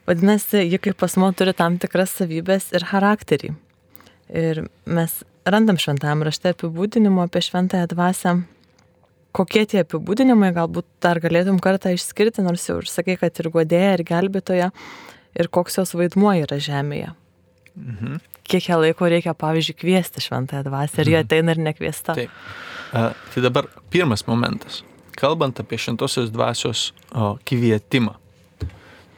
Vadinasi, 0.06 0.66
ji 0.70 0.80
kaip 0.82 1.02
asmo 1.06 1.32
turi 1.34 1.56
tam 1.58 1.80
tikras 1.82 2.14
savybės 2.20 2.70
ir 2.76 2.86
charakterį. 2.86 3.56
Ir 4.36 4.66
mes 4.86 5.16
randam 5.46 5.80
šventame 5.82 6.28
rašte 6.28 6.52
apibūdinimo 6.54 7.26
apie 7.26 7.42
šventąją 7.46 7.90
dvasę. 7.94 8.36
Kokie 9.36 9.66
tie 9.68 9.82
apibūdinimai, 9.84 10.54
galbūt 10.56 10.88
dar 11.04 11.20
galėtum 11.24 11.58
kartą 11.64 11.92
išskirti, 11.96 12.46
nors 12.46 12.70
jau 12.70 12.78
ir 12.80 12.88
sakai, 12.90 13.18
kad 13.20 13.42
ir 13.42 13.50
godėja, 13.52 13.98
ir 13.98 14.06
gelbėtoja, 14.08 14.70
ir 15.36 15.52
koks 15.52 15.82
jos 15.82 15.96
vaidmuo 15.98 16.38
yra 16.46 16.62
žemėje. 16.62 17.12
Mhm. 17.76 18.22
Kiek 18.46 18.70
ją 18.70 18.80
laiko 18.82 19.10
reikia, 19.10 19.34
pavyzdžiui, 19.38 19.78
kviesti 19.80 20.22
šventąją 20.22 20.68
dvasę, 20.68 21.02
ir 21.02 21.08
mhm. 21.08 21.14
jie 21.14 21.22
ateina 21.24 21.56
ir 21.56 21.64
nekviesta. 21.72 22.18
Taip. 22.18 22.44
Uh, 22.94 23.10
tai 23.34 23.42
dabar 23.44 23.70
pirmas 23.92 24.28
momentas. 24.30 24.84
Kalbant 25.16 25.60
apie 25.60 25.80
šventosios 25.80 26.30
dvasios 26.32 26.90
o, 27.16 27.38
kvietimą 27.48 28.18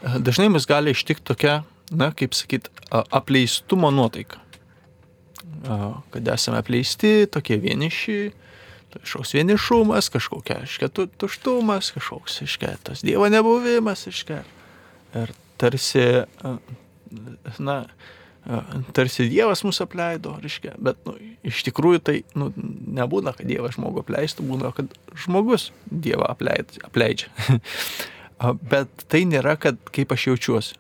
dažnai 0.02 0.50
mus 0.50 0.66
gali 0.66 0.92
ištikti 0.92 1.26
tokia, 1.28 1.62
na, 1.92 2.12
kaip 2.16 2.36
sakyt, 2.38 2.70
apleistumo 2.92 3.92
nuotaika. 3.92 4.42
Kad 6.14 6.28
esame 6.32 6.62
apleisti, 6.62 7.28
tokie 7.32 7.58
vieniši, 7.62 8.18
kažkoks 8.98 9.34
vienišumas, 9.36 10.12
kažkokia, 10.14 10.62
aiškia, 10.64 10.90
tuštumas, 11.20 11.92
kažkoks, 11.96 12.42
aiškia, 12.46 12.76
tas 12.84 13.04
Dievo 13.06 13.28
nebuvimas, 13.30 14.06
aiškia. 14.08 14.44
ir 15.18 15.34
tarsi, 15.58 16.06
na, 17.60 17.78
tarsi 18.96 19.28
Dievas 19.28 19.64
mus 19.68 19.82
apleido, 19.84 20.38
reiškia, 20.44 20.76
bet 20.80 21.00
nu, 21.08 21.16
iš 21.48 21.64
tikrųjų 21.68 22.02
tai 22.10 22.16
nu, 22.40 22.50
nebūna, 23.00 23.34
kad 23.36 23.50
Dievas 23.50 23.76
žmogų 23.76 24.06
apleistų, 24.06 24.46
būna, 24.48 24.72
kad 24.76 24.94
žmogus 25.20 25.72
Dievą 25.92 26.30
apleid, 26.32 26.78
apleidžia. 26.88 27.32
bet 28.72 29.08
tai 29.12 29.26
nėra, 29.28 29.58
kad 29.60 29.80
kaip 29.96 30.16
aš 30.16 30.30
jaučiuosi. 30.32 30.80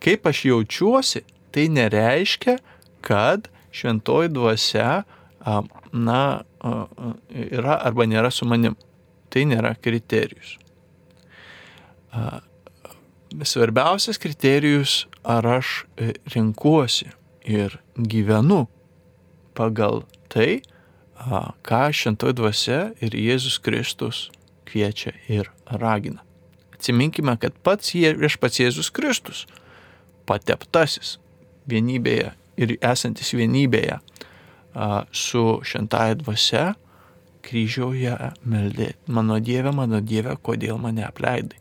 Kaip 0.00 0.28
aš 0.28 0.44
jaučiuosi, 0.48 1.24
tai 1.54 1.66
nereiškia, 1.72 2.58
kad 3.04 3.48
šventoji 3.72 4.32
dvasia, 4.34 5.02
na, 5.92 6.22
yra 7.32 7.78
arba 7.80 8.06
nėra 8.08 8.32
su 8.34 8.48
manim. 8.48 8.76
Tai 9.30 9.44
nėra 9.46 9.76
kriterijus. 9.78 10.56
Svarbiausias 13.46 14.18
kriterijus, 14.18 15.04
ar 15.24 15.46
aš 15.46 15.84
e, 15.96 16.12
renkuosi 16.34 17.10
ir 17.44 17.78
gyvenu 17.96 18.66
pagal 19.54 20.04
tai, 20.32 20.60
ką 21.66 21.80
šventoji 21.92 22.36
dvasia 22.38 22.80
ir 23.04 23.12
Jėzus 23.12 23.58
Kristus 23.60 24.30
kviečia 24.64 25.12
ir 25.28 25.50
ragina. 25.68 26.22
Atsiminkime, 26.72 27.34
kad 27.36 27.52
pats 27.60 27.92
viešpats 27.92 28.62
Jėzus 28.62 28.88
Kristus, 28.88 29.44
pateptasis 30.24 31.18
vienybėje 31.68 32.32
ir 32.56 32.76
esantis 32.80 33.34
vienybėje 33.36 33.98
su 35.12 35.44
šventąją 35.66 36.20
dvasia, 36.22 36.64
kryžiauje 37.44 38.16
meldė, 38.48 38.94
mano 39.08 39.40
Dieve, 39.40 39.72
mano 39.76 40.00
Dieve, 40.00 40.36
kodėl 40.40 40.78
mane 40.80 41.04
apleidai. 41.04 41.58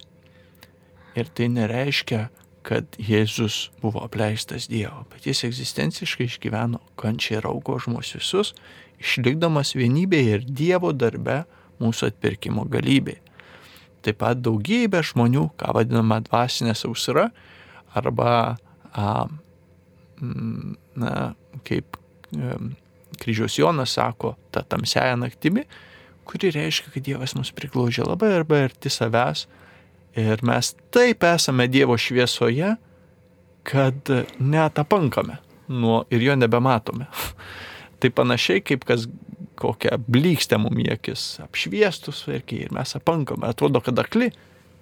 Ir 1.19 1.31
tai 1.35 1.47
nereiškia, 1.51 2.27
kad 2.69 2.99
Jėzus 3.01 3.71
buvo 3.81 4.03
apleistas 4.05 4.67
Dievo, 4.69 5.01
bet 5.09 5.25
jis 5.25 5.41
egzistenciškai 5.47 6.27
išgyveno 6.29 6.81
kančią 7.01 7.39
ir 7.39 7.47
augo 7.49 7.79
už 7.79 7.87
mus 7.89 8.11
visus, 8.13 8.53
išlikdamas 9.01 9.73
vienybėje 9.77 10.35
ir 10.37 10.45
Dievo 10.45 10.91
darbe 10.93 11.41
mūsų 11.81 12.11
atpirkimo 12.11 12.67
galybėje. 12.69 13.23
Taip 14.05 14.21
pat 14.21 14.39
daugybė 14.39 15.01
žmonių, 15.03 15.49
ką 15.59 15.73
vadinama 15.75 16.21
dvasinė 16.23 16.75
sausra, 16.77 17.25
arba, 17.97 18.55
a, 18.95 19.07
na, 20.21 21.13
kaip 21.67 21.97
kryžiaus 23.19 23.57
Jonas 23.59 23.97
sako, 23.97 24.35
ta 24.53 24.63
tamsiaja 24.63 25.17
naktimi, 25.19 25.65
kuri 26.29 26.53
reiškia, 26.53 26.93
kad 26.93 27.03
Dievas 27.03 27.33
mus 27.35 27.51
priglaužia 27.55 28.05
labai 28.07 28.31
arba 28.37 28.61
arti 28.69 28.91
savęs 28.93 29.47
ir 30.15 30.43
mes 30.45 30.73
taip 30.93 31.23
esame 31.23 31.67
Dievo 31.67 31.97
šviesoje, 31.97 32.75
kad 33.63 34.09
netapankame 34.39 35.37
nuo 35.67 36.03
ir 36.09 36.23
jo 36.23 36.35
nebematome. 36.35 37.05
tai 37.99 38.09
panašiai 38.09 38.63
kaip 38.65 38.85
kas 38.87 39.07
kokią 39.59 39.97
blykstę 40.07 40.57
mum 40.61 40.77
į 40.79 40.87
akis 40.95 41.23
apšviestus 41.43 42.23
verkiai 42.29 42.65
ir 42.67 42.73
mes 42.75 42.95
apankame, 42.95 43.49
atrodo, 43.49 43.81
kad 43.83 43.99
akli, 43.99 44.31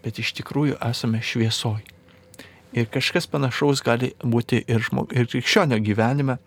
bet 0.05 0.19
iš 0.21 0.35
tikrųjų 0.37 0.77
esame 0.85 1.21
šviesoj. 1.25 1.81
Ir 2.77 2.89
kažkas 2.93 3.25
panašaus 3.31 3.81
gali 3.81 4.11
būti 4.21 4.61
ir, 4.67 4.83
žmog, 4.83 5.15
ir 5.17 5.25
krikščionio 5.31 5.79
gyvenime, 5.81 6.37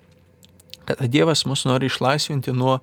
kad 0.86 1.02
Dievas 1.10 1.42
mus 1.48 1.64
nori 1.66 1.90
išlaisvinti 1.90 2.54
nuo 2.54 2.78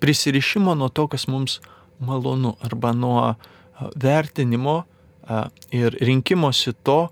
prisirišimo, 0.00 0.74
nuo 0.74 0.88
to, 0.88 1.06
kas 1.12 1.26
mums 1.28 1.60
malonu, 2.00 2.54
arba 2.64 2.92
nuo 2.96 3.34
vertinimo 3.96 4.84
ir 5.74 5.96
rinkimosi 6.00 6.74
to, 6.86 7.08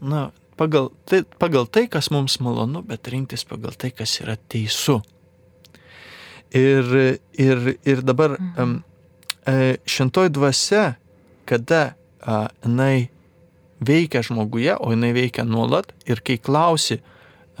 na, 0.00 0.30
pagal 0.56 0.90
tai, 1.08 1.22
pagal 1.40 1.68
tai, 1.68 1.86
kas 1.92 2.10
mums 2.12 2.38
malonu, 2.40 2.82
bet 2.86 3.08
rinktis 3.12 3.44
pagal 3.48 3.76
tai, 3.76 3.92
kas 3.96 4.18
yra 4.22 4.36
teisų. 4.50 5.00
Ir, 6.56 6.88
ir, 7.38 7.74
ir 7.86 8.02
dabar 8.02 8.34
mhm. 8.40 8.80
šventoji 9.86 10.32
dvasia, 10.34 10.84
kada 11.46 11.94
jinai 12.64 13.10
veikia 13.80 14.24
žmoguje, 14.26 14.74
o 14.76 14.90
jinai 14.92 15.12
veikia 15.16 15.46
nuolat 15.46 15.94
ir 16.10 16.20
kai 16.26 16.40
klausi, 16.42 16.98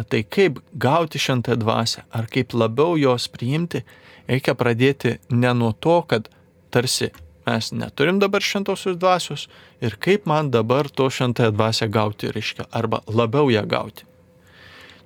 Tai 0.08 0.22
kaip 0.24 0.60
gauti 0.72 1.20
šventą 1.20 1.56
dvasę, 1.60 2.04
ar 2.12 2.28
kaip 2.30 2.54
labiau 2.56 2.96
jos 2.96 3.26
priimti, 3.28 3.82
reikia 4.28 4.54
pradėti 4.56 5.18
ne 5.30 5.52
nuo 5.54 5.72
to, 5.72 6.00
kad 6.08 6.30
tarsi 6.72 7.10
mes 7.50 7.72
neturim 7.74 8.20
dabar 8.22 8.44
šventosios 8.46 8.98
dvasios 9.00 9.48
ir 9.82 9.96
kaip 9.98 10.28
man 10.30 10.52
dabar 10.54 10.88
to 10.88 11.08
šventąją 11.10 11.50
dvasę 11.56 11.88
gauti, 11.90 12.30
reiškia, 12.36 12.68
arba 12.70 13.02
labiau 13.06 13.50
ją 13.50 13.64
gauti. 13.66 14.06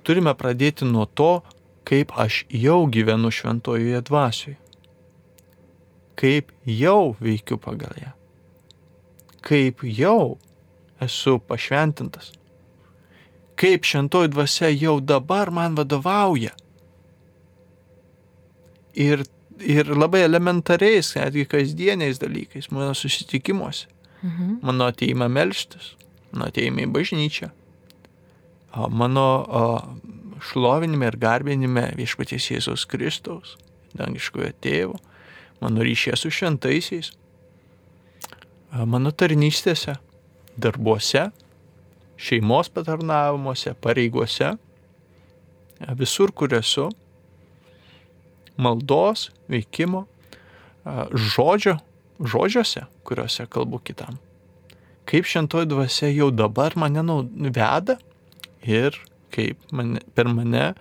Turime 0.05 0.35
pradėti 0.37 0.85
nuo 0.85 1.07
to, 1.09 1.41
kaip 1.85 2.13
aš 2.13 2.43
jau 2.53 2.85
gyvenu 2.85 3.33
šventojoje 3.33 4.01
dvasioje. 4.05 4.57
Kaip 6.15 6.53
jau 6.69 7.15
veikiu 7.19 7.57
pagal 7.59 7.97
ją. 7.99 8.15
Kaip 9.45 9.83
jau 9.83 10.37
esu 11.01 11.39
pašventintas 11.43 12.31
kaip 13.55 13.83
šentoji 13.87 14.29
dvasia 14.29 14.69
jau 14.69 14.99
dabar 14.99 15.51
man 15.51 15.75
vadovauja. 15.75 16.51
Ir, 18.95 19.23
ir 19.59 19.89
labai 19.95 20.23
elementariais, 20.25 21.13
netgi 21.15 21.45
kasdieniais 21.49 22.19
dalykais, 22.21 22.71
mano 22.71 22.93
susitikimuose, 22.93 23.87
mhm. 24.21 24.57
mano 24.61 24.89
ateimą 24.91 25.29
melštis, 25.31 25.93
mano 26.31 26.49
ateimą 26.49 26.85
į 26.85 26.91
bažnyčią, 26.95 27.51
mano 28.91 29.27
šlovinime 30.43 31.09
ir 31.11 31.19
garbinime 31.19 31.89
viešpaties 31.97 32.49
Jėzaus 32.51 32.85
Kristaus, 32.89 33.55
dangiškojo 33.95 34.51
tėvo, 34.63 34.99
mano 35.63 35.85
ryšė 35.85 36.17
su 36.19 36.31
šventaisiais, 36.33 37.13
mano 38.83 39.13
tarnystėse, 39.15 39.95
darbuose, 40.59 41.29
šeimos 42.19 42.69
patarnavimuose, 42.71 43.75
pareigose, 43.83 44.55
visur, 45.99 46.31
kur 46.31 46.53
esu, 46.55 46.89
maldos, 48.57 49.29
veikimo, 49.51 50.05
žodžio, 51.11 51.77
žodžiuose, 52.19 52.85
kuriuose 53.07 53.47
kalbu 53.51 53.81
kitam. 53.83 54.19
Kaip 55.05 55.27
šentoji 55.29 55.69
dvasia 55.69 56.09
jau 56.09 56.31
dabar 56.33 56.73
mane 56.79 57.03
veda 57.53 57.97
ir 58.65 58.97
kaip 59.35 59.59
mane, 59.71 60.01
per 60.15 60.29
mane, 60.31 60.73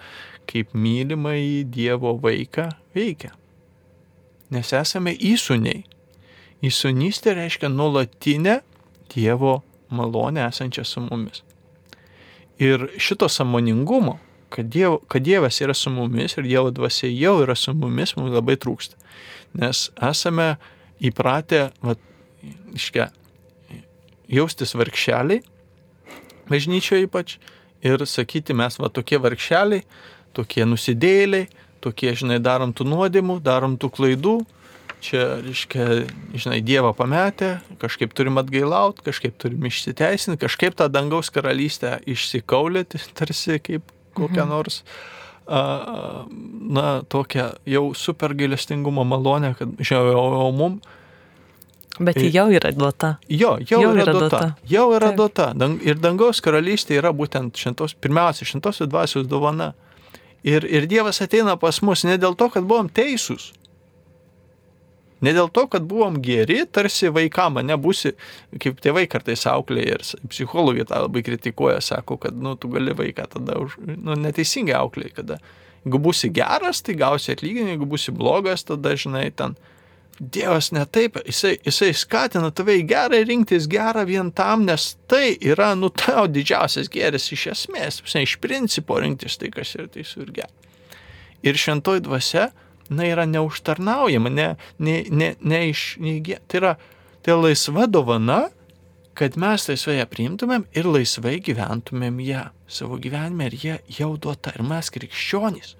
kaip 0.48 0.72
mylimą 0.76 1.34
į 1.40 1.64
Dievo 1.72 2.14
vaiką 2.20 2.70
veikia. 2.96 3.32
Nes 4.54 4.72
esame 4.76 5.14
įsūniai. 5.16 5.82
Įsūnystė 6.64 7.34
reiškia 7.36 7.68
nuolatinę 7.72 8.60
Dievo 9.12 9.58
malonę 9.92 10.46
esančią 10.46 10.84
su 10.88 11.02
mumis. 11.04 11.42
Ir 12.62 12.86
šito 13.02 13.28
samoningumo, 13.28 14.18
kad, 14.54 14.68
diev, 14.70 15.00
kad 15.10 15.24
Dievas 15.26 15.58
yra 15.64 15.74
su 15.74 15.90
mumis 15.90 16.36
ir 16.38 16.46
Dievo 16.46 16.70
dvasia 16.74 17.10
jau 17.10 17.40
yra 17.42 17.56
su 17.58 17.74
mumis, 17.74 18.14
mums 18.18 18.34
labai 18.34 18.56
trūksta. 18.60 18.98
Nes 19.58 19.88
esame 20.02 20.54
įpratę, 21.04 21.68
va, 21.84 21.96
iškia, 22.74 23.08
jaustis 24.30 24.74
vargšeliai, 24.78 25.42
bažnyčioje 26.50 27.08
ypač, 27.08 27.38
ir 27.84 28.06
sakyti, 28.08 28.56
mes 28.56 28.78
va 28.80 28.90
tokie 28.92 29.20
vargšeliai, 29.20 29.84
tokie 30.34 30.64
nusidėliai, 30.68 31.48
tokie, 31.84 32.12
žinai, 32.16 32.40
darom 32.42 32.72
tų 32.76 32.86
nuodėmų, 32.88 33.38
darom 33.44 33.76
tų 33.80 33.90
klaidų, 33.94 34.38
čia, 35.04 35.24
reiškia, 35.44 35.88
žinai, 36.40 36.60
Dievą 36.64 36.94
pametę, 36.96 37.58
kažkaip 37.82 38.14
turim 38.16 38.40
atgailauti, 38.40 39.04
kažkaip 39.04 39.36
turim 39.40 39.66
išsiteisinti, 39.68 40.40
kažkaip 40.40 40.78
tą 40.78 40.88
dangaus 40.92 41.30
karalystę 41.34 41.98
išsikaulėti, 42.08 43.02
tarsi 43.18 43.60
kaip 43.62 43.93
kokią 44.14 44.44
mhm. 44.44 44.50
nors, 44.50 44.82
a, 45.46 45.60
na, 46.78 47.02
tokią 47.08 47.50
jau 47.66 47.86
super 47.94 48.34
gailestingumo 48.34 49.04
malonę, 49.04 49.54
kad, 49.58 49.74
o, 49.94 50.26
o 50.48 50.52
mum. 50.52 50.80
Bet 52.00 52.18
ji 52.18 52.32
jau 52.34 52.48
yra 52.50 52.72
duota. 52.74 53.16
Jo, 53.30 53.54
jau, 53.62 53.78
jau 53.78 53.92
yra, 53.92 54.02
yra 54.02 54.12
duota. 54.12 54.28
duota. 54.28 54.70
Jau 54.70 54.86
yra 54.96 55.12
Taip. 55.12 55.18
duota. 55.20 55.74
Ir 55.86 56.00
dangaus 56.02 56.40
karalystė 56.42 56.98
yra 56.98 57.12
būtent 57.14 57.54
šintos, 57.60 57.94
pirmiausia, 57.94 58.48
šintosios 58.48 58.90
dvasios 58.90 59.28
dovana. 59.30 59.74
Ir, 60.44 60.66
ir 60.66 60.88
Dievas 60.90 61.22
ateina 61.24 61.54
pas 61.56 61.78
mus 61.86 62.02
ne 62.04 62.18
dėl 62.20 62.34
to, 62.36 62.50
kad 62.52 62.66
buvom 62.68 62.90
teisūs, 62.92 63.52
Ne 65.24 65.32
dėl 65.36 65.50
to, 65.54 65.66
kad 65.72 65.86
buvom 65.88 66.20
geri, 66.24 66.60
tarsi 66.66 67.10
vaikam, 67.14 67.60
nebūsi, 67.64 68.14
kaip 68.62 68.80
tėvai 68.84 69.06
kartais 69.10 69.46
auklėje 69.50 69.98
ir 69.98 70.06
psichologai 70.30 70.86
tą 70.88 71.04
labai 71.06 71.24
kritikuoja, 71.26 71.80
sako, 71.84 72.18
kad, 72.26 72.36
nu, 72.36 72.56
tu 72.60 72.70
gali 72.72 72.94
vaiką 72.96 73.28
tada, 73.36 73.58
už, 73.62 73.78
nu, 73.84 74.16
neteisingai 74.20 74.76
auklėje, 74.78 75.14
kada, 75.20 75.38
jeigu 75.84 76.00
būsi 76.08 76.32
geras, 76.34 76.82
tai 76.84 76.98
gausi 77.00 77.32
atlyginimą, 77.34 77.76
jeigu 77.76 77.88
būsi 77.94 78.14
blogas, 78.16 78.66
tada, 78.68 78.96
žinai, 79.00 79.30
ten 79.36 79.56
Dievas 80.20 80.68
ne 80.70 80.84
taip, 80.86 81.16
jisai, 81.26 81.56
jisai 81.66 81.88
skatina 81.98 82.52
tave 82.54 82.76
į 82.78 82.84
gerą 82.86 83.18
rinktis 83.26 83.64
gerą 83.70 84.04
vien 84.06 84.28
tam, 84.30 84.62
nes 84.68 84.92
tai 85.10 85.32
yra, 85.42 85.72
nu, 85.74 85.90
tau 85.90 86.28
didžiausias 86.30 86.86
gėris 86.92 87.26
iš 87.34 87.48
esmės, 87.50 87.98
iš 88.20 88.36
principo 88.38 89.00
rinktis 89.02 89.40
tai, 89.40 89.50
kas 89.50 89.74
yra 89.74 89.88
teisų 89.90 90.22
ir 90.22 90.30
gera. 90.36 90.52
Ir 91.42 91.58
šventoj 91.58 92.04
dvasia, 92.06 92.52
na, 92.90 93.06
yra 93.08 93.24
neužtarnaujama, 93.28 94.30
ne, 94.30 94.48
ne, 94.78 94.98
ne, 95.10 95.34
ne 95.40 95.62
iš, 95.70 95.94
ne, 96.02 96.18
tai 96.48 96.60
yra, 96.60 96.74
tai 97.24 97.38
laisva 97.38 97.86
dovana, 97.90 98.48
kad 99.14 99.38
mes 99.40 99.68
laisvai 99.70 100.00
ją 100.00 100.06
priimtumėm 100.10 100.66
ir 100.74 100.88
laisvai 100.90 101.38
gyventumėm 101.44 102.18
ją 102.24 102.44
savo 102.68 102.98
gyvenime 102.98 103.48
ir 103.48 103.58
jie 103.62 103.76
jau 104.00 104.14
duota. 104.18 104.52
Ir 104.56 104.66
mes 104.66 104.90
krikščionys, 104.90 105.74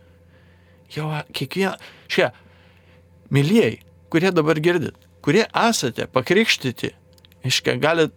jau 0.94 1.10
kiekvieną, 1.34 1.74
šia, 2.12 2.30
mylėjai, 3.34 3.80
kurie 4.12 4.30
dabar 4.34 4.60
girdit, 4.62 4.94
kurie 5.24 5.44
esate 5.48 6.06
pakrikštyti, 6.14 6.92
iškia, 7.48 7.76
galit, 7.82 8.14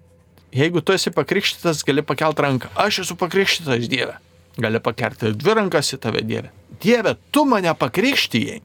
jeigu 0.53 0.81
tu 0.81 0.93
esi 0.93 1.11
pakrikštytas, 1.15 1.83
gali 1.87 2.05
pakelti 2.05 2.45
ranką. 2.45 2.71
Aš 2.79 3.03
esu 3.05 3.17
pakrikštytas 3.19 3.89
Dieve. 3.91 4.17
Gali 4.57 4.79
pakelti 4.81 5.33
dvi 5.37 5.53
rankas 5.59 5.93
į 5.93 5.99
tave 6.01 6.23
Dieve. 6.25 6.51
Dieve, 6.81 7.15
tu 7.31 7.45
mane 7.45 7.73
pakrikštyjai. 7.77 8.61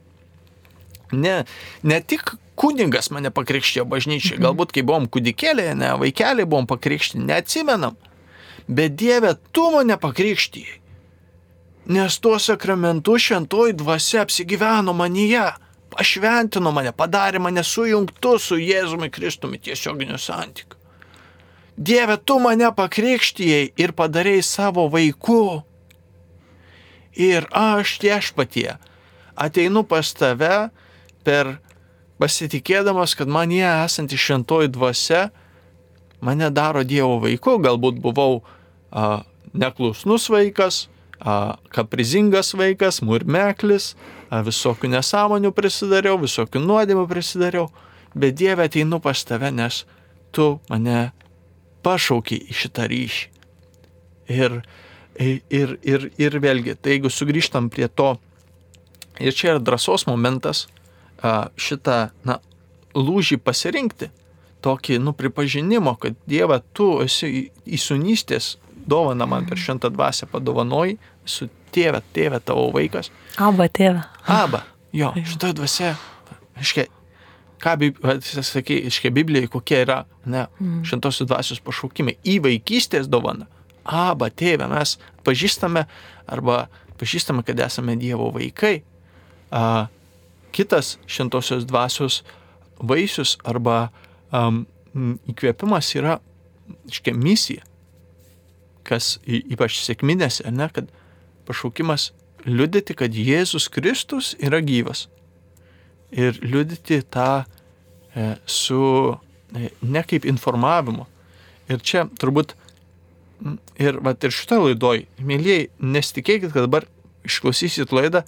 Ne, 1.13 1.45
ne 1.83 2.01
tik 2.01 2.35
kuningas 2.55 3.11
mane 3.11 3.31
pakrikštijo 3.31 3.85
bažnyčiai, 3.89 4.39
mhm. 4.39 4.45
galbūt 4.47 4.73
kai 4.77 4.85
buvom 4.87 5.09
kudikėlėje, 5.13 5.75
ne, 5.79 5.93
vaikeliai 6.01 6.49
buvom 6.49 6.69
pakrikšti, 6.71 7.21
neatsimenam. 7.21 7.99
Bet 8.69 8.95
Dieve, 8.97 9.35
tu 9.53 9.71
mane 9.75 9.97
pakrikštijai. 10.01 10.79
Nes 11.93 12.19
tuo 12.23 12.37
sakramentu 12.39 13.17
šventoji 13.19 13.75
dvasia 13.75 14.23
apsigyveno 14.23 14.93
manyje 14.95 15.49
pašventino 15.93 16.71
mane, 16.73 16.93
padarė 16.95 17.41
mane 17.43 17.65
sujungtu 17.67 18.37
su 18.39 18.59
Jėzumi 18.61 19.11
Kristumi 19.11 19.59
tiesioginiu 19.59 20.19
santykiu. 20.19 20.79
Dieve, 21.77 22.17
tu 22.17 22.39
mane 22.39 22.69
pakrikštijai 22.77 23.73
ir 23.81 23.95
padarėjai 23.99 24.45
savo 24.47 24.87
vaiku. 24.93 25.63
Ir 27.19 27.49
aš 27.51 27.99
viešpatie 28.01 28.77
ateinu 29.37 29.83
pas 29.89 30.13
tave 30.15 30.71
per 31.25 31.57
pasitikėdamas, 32.23 33.17
kad 33.19 33.31
man 33.31 33.51
jie 33.55 33.67
esanti 33.67 34.19
šventoji 34.21 34.71
dvasia 34.73 35.29
mane 36.23 36.51
daro 36.55 36.85
Dievo 36.87 37.19
vaiku, 37.23 37.59
galbūt 37.63 37.99
buvau 38.03 38.43
a, 38.91 39.23
neklusnus 39.53 40.29
vaikas, 40.31 40.87
a, 41.19 41.57
kaprizingas 41.75 42.55
vaikas, 42.59 43.01
murmeklis, 43.03 43.93
visokių 44.33 44.93
nesąmonių 44.95 45.51
prisidariau, 45.53 46.17
visokių 46.23 46.63
nuodėmų 46.63 47.05
prisidariau, 47.11 47.67
bet 48.15 48.39
Dieve 48.39 48.65
ateinu 48.69 49.01
pas 49.03 49.25
tave, 49.29 49.51
nes 49.53 49.83
tu 50.33 50.57
mane 50.71 51.11
pašaukiai 51.85 52.47
į 52.49 52.57
šitą 52.63 52.87
ryšį. 52.89 53.29
Ir, 54.33 54.61
ir, 55.21 55.75
ir, 55.85 56.07
ir 56.17 56.39
vėlgi, 56.41 56.79
tai 56.81 56.97
jeigu 56.97 57.11
sugrįžtam 57.13 57.69
prie 57.73 57.91
to, 57.91 58.15
ir 59.21 59.35
čia 59.37 59.53
yra 59.53 59.61
drąsos 59.61 60.07
momentas 60.09 60.69
šitą 61.57 61.99
na, 62.27 62.39
lūžį 62.99 63.39
pasirinkti, 63.43 64.11
tokį 64.63 64.99
nu, 65.03 65.15
pripažinimo, 65.17 65.95
kad 66.01 66.17
Dieve, 66.29 66.61
tu 66.77 66.95
esi 67.03 67.49
įsunystės 67.67 68.57
dovana 68.87 69.27
man 69.31 69.47
per 69.47 69.59
šventą 69.59 69.91
dvasę 69.95 70.29
padovanoji, 70.31 70.99
su 71.25 71.49
tėvė, 71.75 72.03
tėvė 72.15 72.43
tavo 72.45 72.69
vaikas. 72.75 73.11
Aba 73.43 73.69
tėvė. 73.71 74.03
Aba, 74.31 74.65
jo, 74.95 75.13
šitoje 75.17 75.57
dvasia, 75.59 75.95
aiškiai, 76.59 76.91
ką, 77.63 77.77
sakai, 78.43 78.83
aiškiai, 78.91 79.15
Biblijoje 79.15 79.51
kokie 79.53 79.81
yra, 79.87 80.03
ne, 80.27 80.47
mm. 80.59 80.83
šventosios 80.89 81.31
dvasios 81.31 81.63
pašaukimai 81.65 82.19
į 82.27 82.39
vaikystės 82.47 83.11
dovaną. 83.11 83.49
Aba 83.83 84.29
tėvė, 84.31 84.69
mes 84.71 84.97
pažįstame 85.27 85.87
arba 86.31 86.67
pažįstame, 87.01 87.43
kad 87.47 87.59
esame 87.65 87.97
Dievo 87.99 88.31
vaikai. 88.35 88.83
A, 89.51 89.89
kitas 90.53 90.97
šventosios 91.11 91.67
dvasios 91.69 92.21
vaisius 92.83 93.37
arba 93.49 93.91
um, 94.31 94.65
įkvėpimas 95.33 95.93
yra, 95.97 96.19
aiškiai, 96.87 97.17
misija 97.17 97.67
kas 98.87 99.17
ypač 99.27 99.81
sėkminėse, 99.83 100.51
ne, 100.53 100.69
kad 100.73 100.91
pašaukimas 101.49 102.11
liudyti, 102.47 102.97
kad 102.99 103.15
Jėzus 103.15 103.69
Kristus 103.73 104.33
yra 104.43 104.63
gyvas. 104.65 105.07
Ir 106.13 106.37
liudyti 106.45 107.01
tą 107.13 107.45
e, 107.45 108.35
su 108.45 108.83
e, 109.57 109.71
ne 109.81 110.03
kaip 110.05 110.27
informavimu. 110.29 111.07
Ir 111.71 111.81
čia 111.81 112.05
turbūt 112.21 112.57
ir, 113.81 114.01
va, 114.05 114.13
ir 114.13 114.35
šitą 114.35 114.61
laidoj, 114.67 115.07
mėlyjei, 115.23 115.71
nesitikėkit, 115.81 116.53
kad 116.53 116.67
dabar 116.67 116.89
išklausysit 117.27 117.95
laidą 117.95 118.27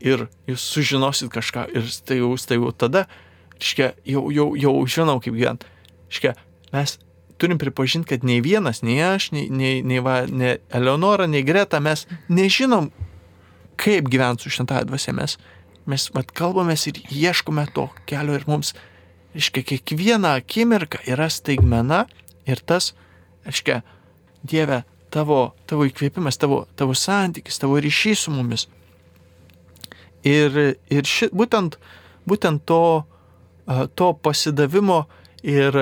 ir 0.00 0.26
jūs 0.48 0.64
sužinosit 0.74 1.30
kažką 1.32 1.66
ir 1.76 1.86
tai 2.06 2.20
jau, 2.20 2.32
tai 2.36 2.58
jau 2.58 2.72
tada, 2.72 3.04
iškia, 3.60 3.92
jau, 4.08 4.26
jau, 4.34 4.50
jau 4.58 4.74
žinau 4.88 5.20
kaip 5.22 5.36
gyventi. 5.36 5.68
Iškia, 6.10 6.34
mes 6.74 6.96
turim 7.40 7.60
pripažinti, 7.60 8.08
kad 8.08 8.24
nei 8.26 8.42
vienas, 8.44 8.82
nei 8.84 8.98
aš, 9.04 9.30
nei, 9.36 9.46
nei, 9.52 9.80
nei, 9.86 10.00
va, 10.04 10.22
nei 10.28 10.58
Eleonora, 10.76 11.28
nei 11.30 11.44
Greta, 11.46 11.80
mes 11.80 12.06
nežinom, 12.28 12.90
kaip 13.80 14.10
gyventi 14.12 14.44
su 14.44 14.52
šventąją 14.56 14.88
dvasia. 14.90 15.14
Mes, 15.16 15.36
mes 15.88 16.08
vat, 16.16 16.32
kalbamės 16.36 16.86
ir 16.90 17.00
ieškome 17.08 17.64
to 17.76 17.88
kelio 18.10 18.36
ir 18.36 18.44
mums, 18.50 18.74
reiškia, 19.36 19.64
kiekviena 19.72 20.34
akimirka 20.40 21.00
yra 21.08 21.30
staigmena 21.32 22.04
ir 22.48 22.60
tas, 22.60 22.92
reiškia, 23.48 23.82
Dieve, 24.40 24.78
tavo, 25.12 25.50
tavo 25.68 25.84
įkvėpimas, 25.84 26.38
tavo, 26.40 26.62
tavo 26.80 26.94
santykis, 26.96 27.58
tavo 27.60 27.76
ryšys 27.82 28.22
su 28.24 28.32
mumis. 28.32 28.66
Ir, 30.26 30.56
ir 30.92 31.06
ši, 31.08 31.30
būtent, 31.32 31.78
būtent 32.28 32.64
to, 32.68 32.82
to 33.96 34.12
pasidavimo 34.20 35.04
ir 35.42 35.78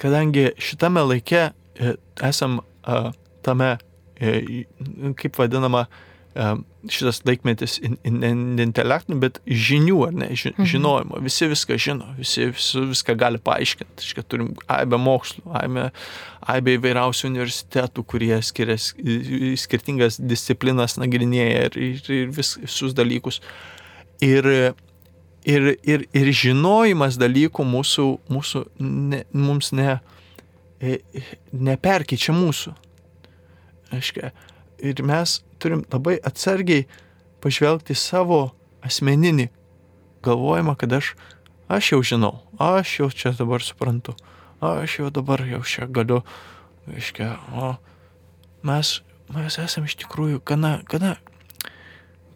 kadangi 0.00 0.50
šitame 0.60 1.02
laike 1.04 1.50
e, 1.50 1.94
esam 2.28 2.60
tame, 3.44 3.70
e, 4.20 4.64
kaip 5.16 5.38
vadinama, 5.40 5.86
šitas 6.34 7.20
laikmetis 7.26 7.78
intelektinių, 7.82 9.16
bet 9.20 9.40
žinių, 9.44 9.96
ar 10.06 10.12
ne, 10.14 10.28
mhm. 10.30 10.68
žinojimo. 10.70 11.22
Visi 11.24 11.48
viską 11.50 11.78
žino, 11.80 12.12
visi, 12.18 12.46
visi 12.54 12.84
viską 12.92 13.16
gali 13.18 13.40
paaiškinti. 13.42 14.06
Iškai 14.06 14.26
turim 14.30 14.52
aibę 14.70 15.00
mokslų, 15.00 15.44
aibę, 15.62 15.88
aibę 16.54 16.76
įvairiausių 16.78 17.26
universitetų, 17.32 18.06
kurie 18.06 18.38
skiria 18.46 18.78
skirtingas 18.80 20.20
disciplinas, 20.22 20.96
nagrinėja 21.02 21.66
ir, 21.70 21.80
ir, 21.88 22.14
ir 22.20 22.30
vis, 22.36 22.54
visus 22.62 22.94
dalykus. 22.96 23.42
Ir 24.24 24.46
ir, 25.44 25.74
ir, 25.86 26.04
ir 26.12 26.30
žinojimas 26.36 27.18
dalykų 27.20 27.64
mūsų, 27.64 28.06
mūsų 28.32 28.64
ne, 28.80 29.22
mums 29.32 29.72
ne, 29.76 29.98
e, 30.80 31.00
neperkyčia 31.52 32.34
mūsų. 32.36 32.74
Aiškia, 33.96 34.30
ir 34.82 35.02
mes 35.06 35.40
turim 35.60 35.84
labai 35.92 36.18
atsargiai 36.26 36.86
pažvelgti 37.44 37.96
savo 37.96 38.50
asmeninį 38.84 39.48
galvojimą, 40.24 40.76
kad 40.80 40.92
aš, 40.98 41.14
aš 41.68 41.92
jau 41.94 42.02
žinau, 42.04 42.34
aš 42.60 42.98
jau 43.00 43.10
čia 43.12 43.32
dabar 43.36 43.64
suprantu, 43.64 44.16
aš 44.60 44.98
jau 45.00 45.10
dabar 45.14 45.44
jau 45.48 45.62
čia 45.64 45.88
galiu, 45.88 46.20
aiškia, 46.90 47.32
o 47.56 47.74
mes, 48.66 49.00
mes 49.32 49.60
esame 49.60 49.88
iš 49.88 49.96
tikrųjų 50.04 50.42
gana, 50.44 50.78
gana 50.88 51.16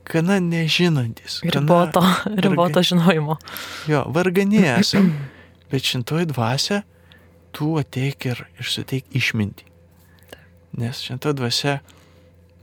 gana 0.04 0.40
nežinantis. 0.40 1.40
Riboto, 1.42 2.02
riboto 2.36 2.82
žinojimo. 2.82 3.36
Jo, 3.88 4.04
varganiai 4.12 4.80
esame. 4.80 5.30
Bet 5.72 5.82
šintoji 5.88 6.28
dvasia, 6.30 6.82
tu 7.52 7.74
ateik 7.80 8.26
ir, 8.28 8.44
ir 8.60 8.68
suteik 8.68 9.08
išmintį. 9.16 9.66
Nes 10.80 11.00
šintoji 11.06 11.38
dvasia 11.40 11.78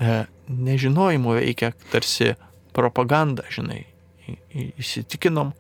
e, 0.01 0.25
nežinojimo 0.49 1.37
veikia 1.37 1.71
tarsi 1.91 2.33
propaganda, 2.75 3.45
žinai. 3.53 3.85
Įsitikinom, 4.51 5.51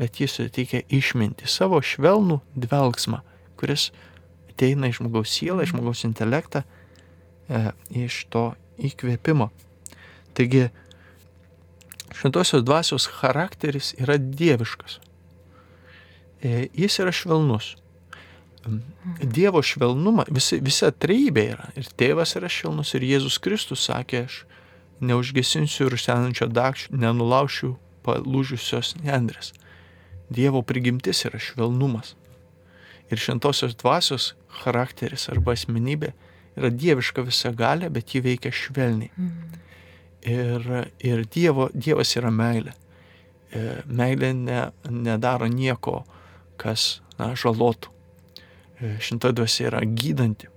bet 0.00 0.20
jis 0.20 0.36
suteikia 0.38 0.82
išmintį, 0.92 1.48
savo 1.50 1.80
švelnų 1.84 2.40
dvelgsmą, 2.58 3.22
kuris 3.60 3.90
ateina 4.50 4.90
iš 4.90 5.00
žmogaus 5.00 5.32
sielą, 5.32 5.64
iš 5.64 5.74
žmogaus 5.74 6.04
intelektą, 6.08 6.64
e, 7.48 7.70
iš 8.06 8.24
to 8.32 8.50
įkvėpimo. 8.76 9.50
Taigi, 10.36 10.68
šventosios 12.16 12.64
dvasios 12.66 13.08
charakteris 13.20 13.94
yra 14.00 14.18
dieviškas. 14.18 14.98
E, 16.42 16.68
jis 16.76 16.98
yra 17.00 17.12
švelnus. 17.14 17.74
Dievo 19.22 19.62
švelnumą, 19.62 20.26
visi, 20.32 20.58
visa 20.64 20.90
treibė 20.92 21.46
yra. 21.54 21.70
Ir 21.78 21.88
tėvas 21.98 22.36
yra 22.38 22.50
švelnus, 22.50 22.94
ir 22.96 23.06
Jėzus 23.06 23.38
Kristus 23.42 23.86
sakė, 23.88 24.24
aš 24.26 24.42
neužgesinsiu 25.04 25.90
ir 25.90 25.98
senančio 26.00 26.48
dakščių, 26.50 26.96
nenulaušiu 27.02 27.74
palūžusios 28.06 28.94
nendrės. 29.02 29.52
Dievo 30.32 30.62
prigimtis 30.66 31.24
yra 31.28 31.40
švelnumas. 31.42 32.14
Ir 33.10 33.20
šventosios 33.22 33.76
dvasios 33.78 34.32
charakteris 34.62 35.28
arba 35.30 35.54
asmenybė 35.54 36.12
yra 36.56 36.72
dieviška 36.72 37.22
visagalė, 37.26 37.90
bet 37.92 38.14
ji 38.14 38.22
veikia 38.24 38.50
švelniai. 38.54 39.12
Mm. 39.14 39.62
Ir, 40.26 40.70
ir 41.06 41.22
dievo, 41.30 41.68
Dievas 41.70 42.16
yra 42.18 42.32
meilė. 42.34 42.72
E, 43.54 43.60
meilė 43.86 44.32
ne, 44.34 44.62
nedaro 44.90 45.46
nieko, 45.46 46.00
kas 46.58 46.96
na, 47.20 47.30
žalotų. 47.38 47.92
E, 48.80 48.96
šinta 49.00 49.32
dvasia 49.32 49.70
yra 49.70 49.82
gydanti, 49.84 50.48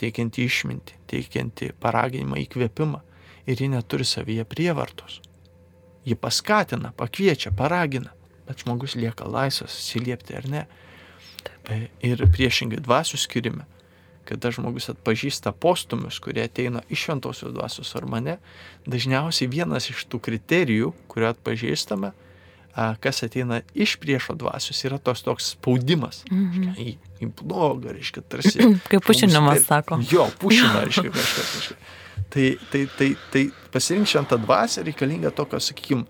teikianti 0.00 0.44
išminti, 0.46 0.96
teikianti 1.10 1.72
paraginimą, 1.80 2.40
įkvėpimą. 2.44 3.02
Ir 3.50 3.60
ji 3.62 3.70
neturi 3.72 4.04
savyje 4.06 4.44
prievartos. 4.46 5.18
Ji 6.06 6.14
paskatina, 6.16 6.92
pakviečia, 6.96 7.50
paragina, 7.56 8.12
bet 8.46 8.62
žmogus 8.62 8.94
lieka 8.98 9.26
laisvas, 9.26 9.74
atsiliepti 9.74 10.36
ar 10.38 10.48
ne. 10.50 10.64
E, 11.70 11.82
ir 12.06 12.24
priešingai 12.30 12.82
dvasių 12.84 13.20
skirime 13.20 13.66
kada 14.30 14.52
žmogus 14.54 14.86
atpažįsta 14.92 15.50
postumius, 15.58 16.20
kurie 16.22 16.44
ateina 16.46 16.84
iš 16.92 17.06
šventosios 17.08 17.50
dvasios 17.54 17.90
ar 17.98 18.06
mane, 18.06 18.36
dažniausiai 18.86 19.50
vienas 19.50 19.88
iš 19.90 20.04
tų 20.06 20.20
kriterijų, 20.22 20.92
kurio 21.10 21.32
atpažįstame, 21.32 22.12
kas 22.74 23.22
ateina 23.26 23.60
iš 23.74 23.96
priešo 24.00 24.36
dvasios, 24.38 24.84
yra 24.86 24.98
tos 25.02 25.24
toks 25.26 25.52
spaudimas. 25.56 26.22
Mhm. 26.30 26.74
Į, 26.78 26.94
į 27.20 27.30
blogą, 27.42 27.94
reiškia, 27.96 28.22
tarsi. 28.30 28.68
Kaip 28.92 29.06
pušinimas 29.06 29.66
sako. 29.66 30.00
Jo, 30.10 30.28
pušina, 30.40 30.84
reiškia 30.86 31.10
kažkas. 31.10 31.56
Reiškia. 31.56 31.80
Tai, 32.30 32.46
tai, 32.70 32.84
tai, 32.94 33.08
tai 33.32 33.42
pasirinkti 33.74 34.12
šventą 34.12 34.38
dvasę 34.38 34.84
reikalinga 34.86 35.32
tokio, 35.34 35.58
sakykime, 35.58 36.06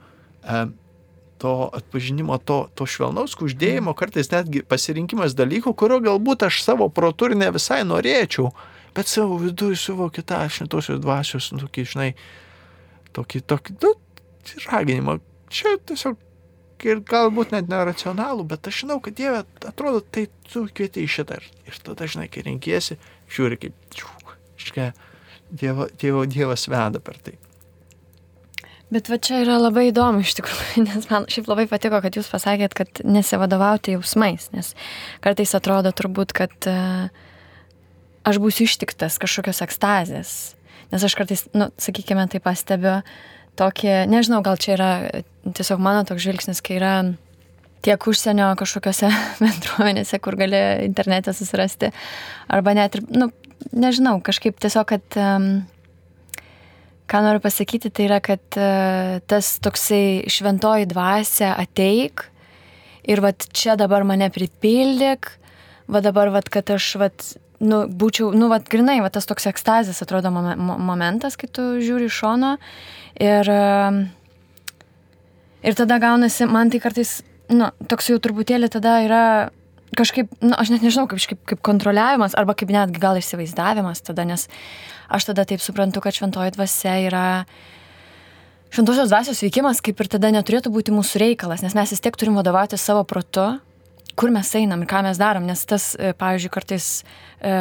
to 1.40 1.70
atpažinimo, 1.73 2.37
to, 2.44 2.66
to 2.77 2.85
švelnaus 2.85 3.33
uždėjimo, 3.40 3.94
kartais 3.96 4.29
netgi 4.29 4.61
pasirinkimas 4.68 5.33
dalykų, 5.38 5.73
kurio 5.73 5.96
galbūt 6.05 6.44
aš 6.44 6.61
savo 6.66 6.90
protu 6.92 7.31
ir 7.31 7.38
ne 7.40 7.49
visai 7.55 7.81
norėčiau, 7.88 8.51
bet 8.96 9.09
savo 9.09 9.38
viduje 9.40 9.79
suvokiu 9.81 10.20
tą 10.27 10.42
šventosios 10.53 11.01
dvasios, 11.01 11.49
nu, 11.55 11.62
tokį, 11.64 11.87
žinai, 11.94 12.11
tokį, 13.16 13.40
tokį, 13.49 13.77
nu, 13.87 13.94
raginimą. 14.68 15.16
Čia 15.51 15.79
tiesiog 15.88 16.20
ir 16.86 17.02
galbūt 17.06 17.54
net 17.54 17.68
neracionalų, 17.70 18.46
bet 18.52 18.70
aš 18.70 18.82
žinau, 18.84 18.98
kad 19.04 19.16
Dieve, 19.18 19.44
atrodo, 19.68 20.00
tai 20.00 20.26
tu 20.50 20.64
kvieti 20.66 21.04
į 21.04 21.12
šitą. 21.16 21.40
Ir 21.68 21.78
tada, 21.84 22.08
žinai, 22.10 22.28
kai 22.32 22.44
renkiesi, 22.46 22.98
žiūri 23.32 23.60
kaip, 23.66 24.02
iškia, 24.58 24.90
dievo, 25.50 25.88
dievo, 26.00 26.26
Dievas 26.30 26.68
veda 26.70 27.02
per 27.02 27.20
tai. 27.24 27.36
Bet 28.90 29.06
va 29.06 29.20
čia 29.22 29.44
yra 29.44 29.54
labai 29.60 29.86
įdomu 29.92 30.24
iš 30.24 30.34
tikrųjų, 30.40 30.82
nes 30.88 31.10
man 31.12 31.28
šiaip 31.30 31.50
labai 31.50 31.68
patiko, 31.70 32.00
kad 32.02 32.16
jūs 32.18 32.30
pasakėt, 32.32 32.74
kad 32.74 33.02
nesivadovauti 33.06 33.94
jausmais, 33.94 34.48
nes 34.54 34.72
kartais 35.22 35.54
atrodo 35.54 35.92
turbūt, 35.94 36.34
kad 36.34 36.70
uh, 36.70 37.06
aš 38.26 38.40
būsiu 38.42 38.66
ištiktas 38.66 39.20
kažkokios 39.22 39.62
ekstazės, 39.64 40.32
nes 40.90 41.06
aš 41.06 41.14
kartais, 41.18 41.46
nu, 41.54 41.70
sakykime, 41.80 42.26
tai 42.32 42.42
pastebiu 42.42 42.98
tokį, 43.61 43.90
nežinau, 44.11 44.40
gal 44.46 44.59
čia 44.61 44.75
yra 44.77 44.92
tiesiog 45.44 45.83
mano 45.83 46.05
toks 46.09 46.25
žvilgsnis, 46.25 46.62
kai 46.64 46.79
yra 46.81 46.94
tiek 47.85 48.07
užsienio 48.12 48.53
kažkokiose 48.61 49.11
bendruomenėse, 49.44 50.20
kur 50.23 50.37
gali 50.40 50.61
internete 50.87 51.35
susirasti, 51.37 51.92
arba 52.53 52.75
net 52.77 52.99
ir, 52.99 53.05
nu, 53.12 53.31
nežinau, 53.73 54.18
kažkaip 54.25 54.61
tiesiog, 54.61 54.88
kad 54.94 55.20
um, 55.20 55.51
ką 57.11 57.23
noriu 57.25 57.42
pasakyti, 57.44 57.92
tai 57.92 58.09
yra, 58.09 58.20
kad 58.25 58.42
uh, 58.61 59.18
tas 59.31 59.57
toksai 59.64 60.31
šventoji 60.31 60.88
dvasia 60.90 61.55
ateik 61.59 62.29
ir 63.11 63.23
vat 63.25 63.49
čia 63.57 63.77
dabar 63.81 64.05
mane 64.07 64.29
pripildyk, 64.33 65.33
va 65.90 66.03
dabar, 66.05 66.31
vat, 66.35 66.51
kad 66.53 66.70
aš, 66.70 66.92
vat, 67.01 67.33
nu, 67.61 67.85
būčiau, 67.88 68.33
nu, 68.37 68.49
vat, 68.53 68.66
grinai, 68.70 68.99
va 69.05 69.11
tas 69.12 69.29
toks 69.29 69.49
ekstazės 69.51 70.01
atrodo 70.05 70.33
momentas, 70.33 71.37
kai 71.40 71.51
tu 71.53 71.66
žiūri 71.83 72.09
iš 72.09 72.18
šono. 72.23 72.55
Ir, 73.20 73.51
uh, 73.53 74.01
ir 75.66 75.79
tada 75.79 76.01
gaunasi, 76.03 76.49
man 76.49 76.73
tai 76.73 76.81
kartais, 76.83 77.20
nu, 77.53 77.70
toks 77.90 78.11
jau 78.12 78.20
truputėlį 78.23 78.70
tada 78.73 79.01
yra 79.05 79.25
kažkaip, 79.96 80.31
nu, 80.44 80.55
aš 80.55 80.70
net 80.73 80.85
nežinau, 80.87 81.09
kaip, 81.11 81.20
kaip, 81.33 81.40
kaip 81.53 81.62
kontroliavimas, 81.66 82.37
arba 82.38 82.55
kaip 82.59 82.70
netgi 82.73 83.03
gal 83.03 83.18
įsivaizdavimas 83.18 84.05
tada, 84.07 84.25
nes 84.29 84.46
aš 85.11 85.31
tada 85.33 85.44
taip 85.49 85.62
suprantu, 85.62 86.03
kad 86.05 86.16
šventoji 86.16 86.55
dvasia 86.55 86.94
yra 87.09 87.25
šventosios 88.70 89.11
dvasios 89.11 89.42
veikimas, 89.42 89.83
kaip 89.83 89.99
ir 89.99 90.11
tada 90.12 90.31
neturėtų 90.35 90.70
būti 90.70 90.94
mūsų 90.94 91.25
reikalas, 91.25 91.64
nes 91.66 91.75
mes 91.75 91.90
vis 91.90 92.03
tiek 92.03 92.16
turim 92.16 92.38
vadovauti 92.38 92.79
savo 92.79 93.03
protu, 93.03 93.57
kur 94.20 94.33
mes 94.35 94.52
einam 94.59 94.85
ir 94.85 94.90
ką 94.90 95.00
mes 95.06 95.20
darom, 95.20 95.46
nes 95.48 95.64
tas, 95.64 95.94
e, 95.96 96.12
pavyzdžiui, 96.20 96.52
kartais 96.52 96.88
e, 97.40 97.52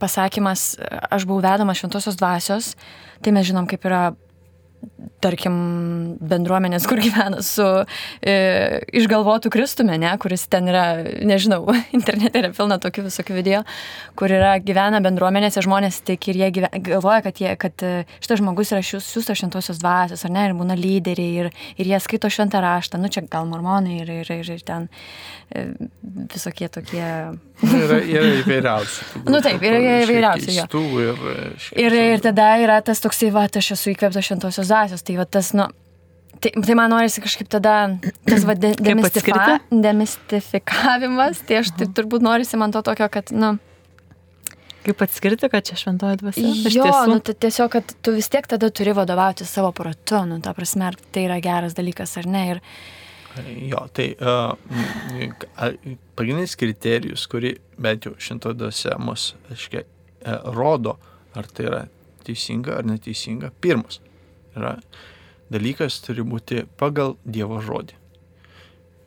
pasakymas, 0.00 0.74
aš 1.12 1.26
buvau 1.28 1.44
vedamas 1.44 1.80
šventosios 1.80 2.16
dvasios, 2.16 2.72
tai 3.20 3.34
mes 3.36 3.44
žinom, 3.50 3.68
kaip 3.68 3.84
yra 3.84 4.06
tarkim, 5.24 5.54
bendruomenės, 6.20 6.86
kur 6.88 7.00
gyvena 7.00 7.40
su 7.44 7.64
e, 8.20 8.34
išgalvotų 9.00 9.50
Kristumi, 9.52 9.96
ne, 10.00 10.12
kuris 10.20 10.46
ten 10.52 10.68
yra, 10.70 10.84
nežinau, 11.24 11.62
internete 11.96 12.42
yra 12.42 12.50
pilna 12.56 12.78
tokių 12.82 13.06
visokių 13.08 13.36
video, 13.38 13.62
kur 14.18 14.32
yra 14.34 14.56
gyvena 14.64 15.00
bendruomenėse 15.04 15.64
žmonės 15.64 16.02
tik 16.08 16.28
ir 16.32 16.40
jie 16.42 16.50
gyvena, 16.58 16.82
galvoja, 16.84 17.22
kad, 17.28 17.40
jie, 17.40 17.54
kad 17.60 17.86
e, 17.86 17.94
šitas 18.18 18.42
žmogus 18.42 18.74
yra 18.74 18.82
siūstas 18.84 19.40
šventosios 19.40 19.80
dvasios, 19.82 20.26
ar 20.26 20.34
ne, 20.34 20.48
ir 20.50 20.58
būna 20.58 20.76
lyderiai, 20.78 21.44
ir, 21.44 21.50
ir 21.78 21.92
jie 21.94 22.02
skaito 22.04 22.30
šventą 22.32 22.60
raštą, 22.64 23.00
nu 23.00 23.12
čia 23.12 23.24
gal 23.30 23.48
mormonai 23.50 24.00
ir, 24.02 24.12
ir, 24.20 24.32
ir, 24.40 24.52
ir 24.58 24.66
ten 24.66 24.88
e, 25.54 25.66
visokie 26.34 26.68
tokie. 26.72 27.04
yra, 27.64 28.00
yra 28.02 28.34
įvairiausių. 28.42 29.10
Nu, 29.34 29.40
taip, 29.42 29.62
yra 29.64 29.78
įvairiausių. 30.04 30.52
Ir, 31.80 31.86
ir, 31.86 31.96
ir 32.14 32.22
tada 32.22 32.50
yra 32.60 32.76
tas 32.84 33.00
toksai, 33.02 33.30
va, 33.34 33.46
aš 33.48 33.72
esu 33.74 33.92
įkvėptas 33.94 34.28
šventosios 34.28 34.68
dvasios. 34.68 34.73
Tai 34.74 35.16
va 35.20 35.26
tas, 35.26 35.52
nu, 35.56 35.68
tai, 36.40 36.50
tai 36.66 36.74
man 36.78 36.90
norisi 36.92 37.22
kažkaip 37.24 37.50
tada, 37.52 37.76
tas 38.26 38.46
va, 38.48 38.56
de, 38.58 38.74
demistifika, 38.80 39.60
demistifikavimas, 39.70 41.44
tai 41.48 41.62
aš 41.62 41.74
tai 41.78 41.88
turbūt 41.96 42.24
norisi 42.24 42.60
man 42.60 42.74
to 42.74 42.82
tokio, 42.86 43.08
kad, 43.12 43.32
nu, 43.34 43.56
Kaip 44.84 45.00
atskirti, 45.00 45.48
kad 45.48 45.64
čia 45.64 45.78
šventoji 45.80 46.18
dvasia? 46.20 46.50
Jo, 46.74 46.88
nu, 47.08 47.16
tai 47.24 47.32
tiesiog, 47.40 47.70
kad 47.72 47.94
tu 48.04 48.12
vis 48.12 48.26
tiek 48.28 48.44
tada 48.44 48.68
turi 48.68 48.92
vadovauti 48.92 49.46
savo 49.48 49.70
protu, 49.72 50.18
nu, 50.28 50.36
ta 50.44 50.52
prasme, 50.52 50.90
ar 50.90 50.98
tai 51.14 51.24
yra 51.24 51.38
geras 51.40 51.72
dalykas 51.78 52.12
ar 52.20 52.28
ne. 52.28 52.42
Ir... 52.52 52.60
Jo, 53.70 53.86
tai 53.96 54.10
uh, 54.20 54.52
pagrindinis 56.20 56.58
kriterijus, 56.60 57.24
kurį 57.32 57.54
bent 57.80 58.04
jau 58.04 58.12
šventoji 58.20 58.60
dvasia 58.60 58.98
mus, 59.00 59.30
aiškiai, 59.48 59.88
rodo, 60.52 60.98
ar 61.32 61.48
tai 61.48 61.70
yra 61.70 61.82
teisinga 62.28 62.76
ar 62.82 62.92
neteisinga, 62.92 63.54
pirmas 63.64 64.03
yra 64.56 64.78
dalykas 65.52 66.00
turi 66.04 66.24
būti 66.26 66.64
pagal 66.80 67.16
Dievo 67.24 67.60
žodį. 67.64 67.96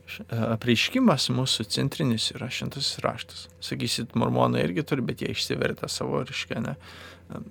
E, 0.08 0.40
apreiškimas 0.54 1.28
mūsų 1.36 1.68
centrinis 1.74 2.30
yra 2.36 2.50
šimtasis 2.54 3.02
raštas. 3.04 3.48
Sakysit, 3.64 4.16
mormonai 4.20 4.64
irgi 4.64 4.86
turi, 4.88 5.06
bet 5.06 5.24
jie 5.24 5.34
išsivertę 5.34 5.90
savo 5.92 6.24
reiškia, 6.24 6.64
ne? 6.64 6.76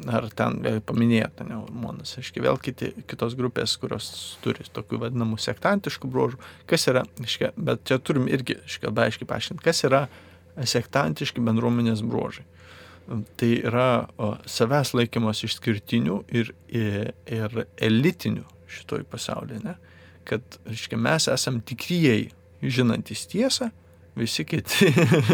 Ar 0.09 0.31
ten 0.33 0.63
paminėjote, 0.89 1.45
ne, 1.45 1.59
mormonas, 1.67 2.15
reiškia, 2.17 2.41
vėl 2.47 2.57
kiti, 2.65 2.95
kitos 3.11 3.35
grupės, 3.37 3.75
kurios 3.77 4.07
turi 4.41 4.65
tokių 4.73 5.03
vadinamų 5.03 5.37
sektantiškų 5.45 6.09
bruožų. 6.15 6.41
Kas 6.71 6.89
yra, 6.89 7.05
reiškia, 7.21 7.53
bet 7.61 7.85
čia 7.89 8.01
turim 8.01 8.31
irgi, 8.33 8.57
reiškia, 8.63 8.89
labai 8.89 9.11
aiškiai 9.11 9.29
paaiškinti, 9.29 9.67
kas 9.67 9.85
yra 9.85 10.07
sektantiški 10.65 11.45
bendruomenės 11.45 12.01
bruožai 12.09 12.47
tai 13.39 13.53
yra 13.63 14.07
savęs 14.51 14.93
laikymas 14.97 15.45
išskirtinių 15.47 16.21
ir, 16.35 16.53
ir, 16.69 17.13
ir 17.31 17.59
elitinių 17.77 18.47
šitoj 18.77 19.07
pasaulyje. 19.11 19.63
Ne? 19.65 19.77
Kad, 20.27 20.61
reiškia, 20.67 20.99
mes 20.99 21.29
esam 21.31 21.61
tikrieji, 21.65 22.33
žinantis 22.67 23.27
tiesą, 23.31 23.71
visi 24.17 24.47
kiti, 24.49 24.89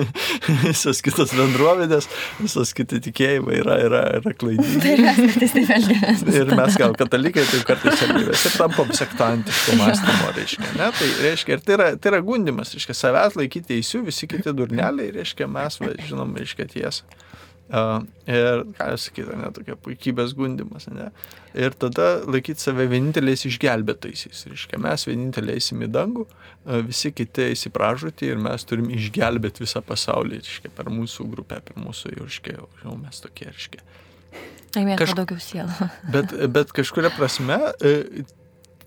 visos 0.67 1.01
kitos 1.07 1.33
bendruomenės, 1.39 2.09
visos 2.43 2.73
kiti 2.75 2.99
tikėjimai 3.07 3.61
yra, 3.61 3.77
yra, 3.87 4.01
yra 4.19 4.33
klaidingi. 4.35 4.81
Tai 4.83 4.95
ir 6.41 6.51
mes 6.59 6.79
gal 6.81 6.97
katalikai 6.99 7.45
taip 7.47 7.65
kartais 7.69 8.03
elgiamės 8.09 8.47
ir 8.49 8.57
tampam 8.59 8.91
sektantiško 8.99 9.79
mąstymo, 9.81 10.33
reiškia. 10.39 10.71
Ne? 10.81 10.91
Tai 10.99 11.11
reiškia, 11.23 11.57
ir 11.59 11.67
tai 11.67 11.77
yra, 11.79 11.89
tai 11.95 12.13
yra 12.13 12.23
gundimas, 12.27 12.75
reiškia, 12.75 12.99
savęs 12.99 13.39
laikyti 13.39 13.71
teisių, 13.77 14.03
visi 14.11 14.29
kiti 14.31 14.57
durneliai, 14.59 15.13
reiškia, 15.21 15.49
mes 15.51 15.79
va, 15.83 15.95
žinom, 16.03 16.35
reiškia 16.43 16.69
tiesą. 16.75 17.07
Uh, 17.73 18.03
ir, 18.29 18.67
ką 18.77 18.87
jūs 18.93 19.07
sakyti, 19.09 19.33
ne, 19.41 19.47
tokia 19.57 19.79
puikybės 19.81 20.35
gundimas, 20.37 20.85
ne. 20.93 21.07
Ir 21.57 21.73
tada 21.81 22.19
laikyti 22.29 22.61
save 22.61 22.85
vieninteliais 22.91 23.47
išgelbėtaisiais. 23.49 24.43
Reiškia, 24.51 24.81
mes 24.85 25.07
vieninteliai 25.09 25.57
eisim 25.57 25.81
į 25.87 25.89
dangų, 25.95 26.27
uh, 26.27 26.83
visi 26.85 27.15
kiti 27.17 27.47
įsipražuti 27.55 28.29
ir 28.29 28.43
mes 28.45 28.69
turim 28.69 28.91
išgelbėti 28.93 29.65
visą 29.65 29.81
pasaulį, 29.89 30.43
reiškia, 30.43 30.73
per 30.77 30.93
mūsų 30.93 31.27
grupę, 31.33 31.63
per 31.65 31.81
mūsų, 31.81 32.13
reiškia, 32.19 32.59
jau 32.61 32.99
mes 32.99 33.25
tokie, 33.25 33.49
reiškia. 33.49 33.81
Laimėtų 34.77 35.01
Kaž... 35.07 35.17
daugiau 35.23 35.41
sielų. 35.41 35.89
bet, 36.19 36.37
bet 36.53 36.77
kažkuria 36.77 37.09
prasme, 37.17 37.57
uh, 37.73 38.37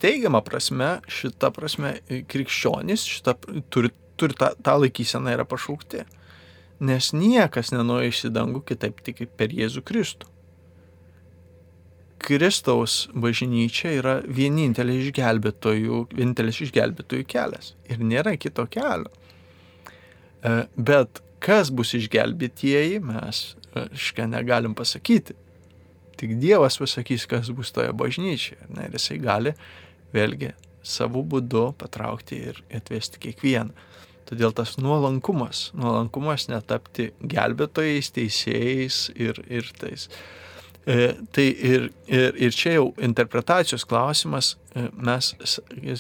teigiama 0.06 0.44
prasme, 0.46 1.00
šita 1.10 1.50
prasme, 1.56 1.96
krikščionys 2.30 3.06
šita, 3.16 3.34
turi, 3.74 3.90
turi 4.20 4.38
tą, 4.38 4.54
tą 4.62 4.78
laikyseną 4.84 5.34
yra 5.34 5.48
pašaukti. 5.50 6.06
Nes 6.84 7.12
niekas 7.16 7.72
nenuoja 7.72 8.12
į 8.12 8.32
dangų 8.36 8.64
kitaip 8.68 9.00
tik 9.06 9.22
per 9.40 9.54
Jėzų 9.56 9.84
Kristų. 9.88 10.32
Kristaus 12.26 13.06
bažnyčia 13.14 13.92
yra 14.00 14.16
vienintelė 14.26 14.96
išgelbėtojų, 15.04 16.00
vienintelis 16.16 16.64
išgelbėtojų 16.66 17.28
kelias. 17.30 17.76
Ir 17.92 18.02
nėra 18.02 18.34
kito 18.42 18.66
kelio. 18.72 19.12
E, 20.42 20.66
bet 20.76 21.22
kas 21.44 21.70
bus 21.70 21.94
išgelbėtieji, 21.98 23.00
mes, 23.06 23.44
aiškiai, 23.78 24.28
negalim 24.32 24.74
pasakyti. 24.78 25.38
Tik 26.18 26.38
Dievas 26.42 26.80
pasakys, 26.82 27.28
kas 27.30 27.52
bus 27.54 27.74
toje 27.76 27.94
bažnyčioje. 27.94 28.72
Ne, 28.74 28.88
ir 28.88 28.98
jisai 28.98 29.20
gali 29.22 29.54
vėlgi 30.16 30.56
savo 30.86 31.22
būdu 31.26 31.72
patraukti 31.80 32.40
ir 32.52 32.62
atvesti 32.74 33.22
kiekvieną. 33.22 33.74
Todėl 34.26 34.56
tas 34.58 34.76
nuolankumas, 34.82 35.70
nuolankumas 35.78 36.48
netapti 36.50 37.12
gelbėtojais, 37.22 38.10
teisėjais 38.16 39.00
ir, 39.14 39.38
ir 39.46 39.70
tais. 39.78 40.08
E, 40.86 41.14
tai 41.34 41.46
ir, 41.54 41.90
ir, 42.10 42.38
ir 42.48 42.54
čia 42.54 42.76
jau 42.80 42.88
interpretacijos 43.06 43.86
klausimas, 43.90 44.56
e, 44.74 44.88
mes, 44.98 45.32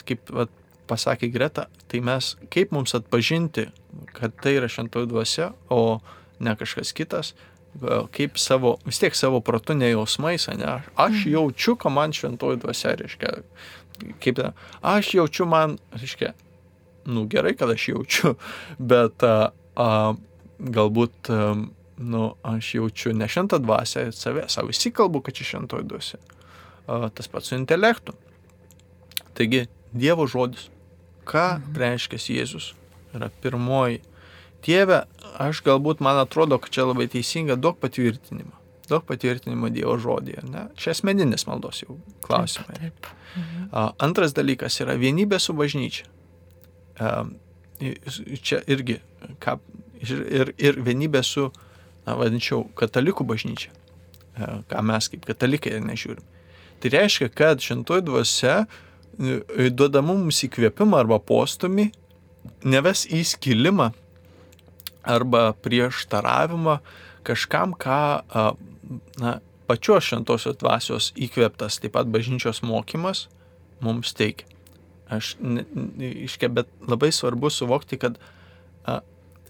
kaip 0.05 0.33
vat, 0.33 0.53
pasakė 0.89 1.29
Greta, 1.33 1.67
tai 1.89 2.01
mes 2.05 2.33
kaip 2.53 2.73
mums 2.75 2.93
atpažinti, 2.97 3.67
kad 4.13 4.33
tai 4.41 4.57
yra 4.59 4.69
šventoji 4.69 5.09
dvasia, 5.09 5.51
o 5.73 5.99
ne 6.43 6.53
kažkas 6.57 6.93
kitas, 6.97 7.33
kaip 8.15 8.39
savo, 8.39 8.75
vis 8.85 9.01
tiek 9.01 9.15
savo 9.17 9.41
protu 9.43 9.75
nejausmais, 9.77 10.47
ne, 10.53 10.79
aš 10.95 11.13
mhm. 11.13 11.33
jaučiu, 11.33 11.75
kad 11.81 11.93
man 11.93 12.13
šventoji 12.15 12.61
dvasia, 12.63 12.95
reiškia, 13.01 13.33
kaip, 14.23 14.41
aš 14.81 15.13
jaučiu 15.17 15.49
man, 15.49 15.77
reiškia, 15.97 16.33
nu 17.05 17.25
gerai, 17.25 17.55
kad 17.55 17.69
aš 17.69 17.89
jaučiu, 17.89 18.35
bet 18.91 19.23
a, 19.23 19.51
a, 19.75 19.89
galbūt, 20.59 21.29
a, 21.29 21.55
nu, 21.97 22.23
aš 22.43 22.73
jaučiu 22.75 23.13
ne 23.13 23.27
šventą 23.29 23.59
dvasę 23.63 24.09
save, 24.15 24.47
savo 24.49 24.73
įsikalbu, 24.73 25.21
kad 25.25 25.37
čia 25.37 25.51
šventoji 25.53 25.87
dvasia. 25.89 26.19
A, 26.87 27.09
tas 27.13 27.29
pats 27.31 27.51
su 27.51 27.59
intelektu. 27.59 28.15
Taigi, 29.35 29.65
Dievo 29.95 30.27
žodis. 30.27 30.67
Ką 31.25 31.45
mhm. 31.55 31.77
reiškia 31.79 32.19
Jėzus? 32.19 32.73
Yra 33.15 33.29
pirmoji. 33.41 34.01
Dieve, 34.65 35.03
aš 35.39 35.61
galbūt 35.65 36.01
man 36.03 36.19
atrodo, 36.19 36.57
kad 36.59 36.73
čia 36.73 36.87
labai 36.89 37.07
teisinga, 37.11 37.55
daug 37.55 37.77
patvirtinimo. 37.79 38.51
Daug 38.89 39.05
patvirtinimo 39.07 39.69
Dievo 39.73 39.95
žodėje. 40.01 40.43
Ne? 40.49 40.65
Čia 40.77 40.91
asmeninis 40.93 41.47
maldos 41.47 41.83
jau 41.83 41.95
klausimai. 42.25 42.75
Taip, 42.81 42.99
taip. 42.99 43.13
Mhm. 43.35 43.69
Antras 44.03 44.35
dalykas 44.35 44.77
yra 44.83 44.97
vienybė 44.99 45.39
su 45.41 45.55
bažnyčia 45.57 46.09
čia 48.41 48.61
irgi, 48.71 48.99
ką, 49.43 49.57
ir, 50.05 50.53
ir 50.57 50.79
vienybė 50.85 51.23
su, 51.25 51.49
na, 52.05 52.15
vadinčiau, 52.19 52.65
katalikų 52.77 53.25
bažnyčia, 53.27 53.73
ką 54.71 54.83
mes 54.85 55.09
kaip 55.11 55.27
katalikai 55.27 55.79
nežiūrim. 55.83 56.23
Tai 56.83 56.91
reiškia, 56.93 57.29
kad 57.33 57.63
šintoji 57.63 58.05
dvasia 58.05 58.55
duoda 59.71 60.01
mums 60.03 60.41
įkvėpimą 60.45 60.99
arba 61.05 61.21
postumį, 61.23 61.89
neves 62.67 63.05
į 63.07 63.23
skilimą 63.25 63.91
arba 65.05 65.47
prieštaravimą 65.63 66.79
kažkam, 67.25 67.73
ką 67.79 67.99
na, 69.21 69.37
pačios 69.69 70.09
šventosios 70.09 70.59
dvasios 70.61 71.11
įkvėptas 71.17 71.79
taip 71.81 71.95
pat 71.95 72.09
bažnyčios 72.11 72.61
mokymas 72.65 73.25
mums 73.81 74.13
teikia. 74.17 74.54
Aš, 75.09 75.35
iškia, 76.01 76.49
bet 76.49 76.71
labai 76.87 77.11
svarbu 77.13 77.51
suvokti, 77.53 77.99
kad 78.01 78.17
a, 78.89 79.01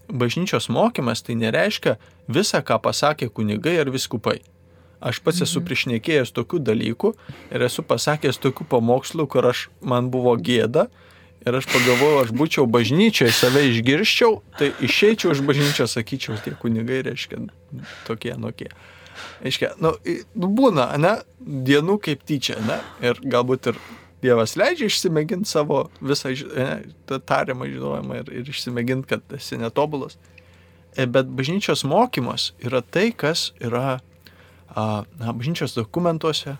bažnyčios 0.08 0.68
mokymas 0.68 1.24
tai 1.24 1.38
nereiškia 1.40 1.96
visą, 2.28 2.60
ką 2.60 2.76
pasakė 2.84 3.30
kunigai 3.32 3.78
ar 3.80 3.90
viskupai. 3.94 4.42
Aš 5.00 5.20
pats 5.24 5.42
esu 5.44 5.60
mhm. 5.60 5.66
priešnekėjęs 5.68 6.32
tokių 6.36 6.60
dalykų 6.64 7.12
ir 7.52 7.64
esu 7.66 7.84
pasakęs 7.84 8.40
tokių 8.40 8.68
pamokslų, 8.70 9.26
kur 9.32 9.48
aš, 9.48 9.68
man 9.80 10.10
buvo 10.12 10.34
gėda 10.36 10.86
ir 11.46 11.58
aš 11.58 11.68
pagalvojau, 11.70 12.24
aš 12.24 12.32
būčiau 12.36 12.66
bažnyčioje, 12.70 13.32
save 13.36 13.62
išgirščiau, 13.70 14.40
tai 14.58 14.72
išeičiau 14.82 15.34
iš 15.34 15.44
bažnyčios, 15.46 15.94
sakyčiau, 15.94 16.38
tie 16.42 16.56
kunigai 16.58 17.02
reiškia 17.06 17.44
tokie, 18.08 18.32
nokie. 18.40 18.72
Reiškia, 19.44 19.76
nu, 19.80 19.92
nu, 20.34 20.50
būna, 20.56 20.88
ne, 21.00 21.12
dienų 21.38 22.00
kaip 22.02 22.24
tyčia, 22.26 22.58
ne, 22.66 22.80
ir 23.04 23.20
galbūt 23.22 23.70
ir 23.72 23.78
Dievas 24.24 24.56
leidžia 24.56 24.88
išsimėginti 24.88 25.48
savo 25.48 25.86
visą 26.00 26.32
ne, 26.32 26.70
tariamą 27.28 27.68
žinojimą 27.68 28.22
ir, 28.22 28.30
ir 28.40 28.50
išsimėginti, 28.52 29.10
kad 29.12 29.36
esi 29.36 29.58
netobulas. 29.60 30.16
E, 30.96 31.04
bet 31.04 31.28
bažnyčios 31.28 31.84
mokymas 31.84 32.50
yra 32.64 32.80
tai, 32.80 33.10
kas 33.12 33.50
yra 33.60 33.98
a, 34.72 35.04
na, 35.20 35.34
bažnyčios 35.36 35.76
dokumentuose, 35.76 36.56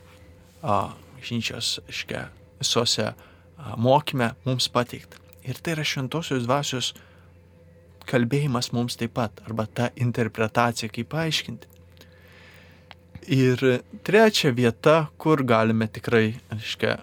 a, 0.61 0.77
bažnyčios, 1.17 1.79
iškia, 1.89 2.27
visose 2.61 3.09
a, 3.09 3.17
mokyme 3.81 4.35
mums 4.45 4.69
pateikta. 4.73 5.23
Ir 5.47 5.57
tai 5.63 5.77
yra 5.79 5.87
šventosios 5.87 6.45
dvasios 6.45 6.93
kalbėjimas 8.07 8.71
mums 8.77 8.99
taip 9.01 9.17
pat, 9.17 9.41
arba 9.49 9.67
ta 9.67 9.89
interpretacija, 9.97 10.93
kaip 10.93 11.09
paaiškinti. 11.15 11.76
Ir 13.27 13.59
trečia 14.07 14.53
vieta, 14.55 15.09
kur 15.19 15.43
galime 15.43 15.89
tikrai, 15.91 16.37
aiškia, 16.55 16.95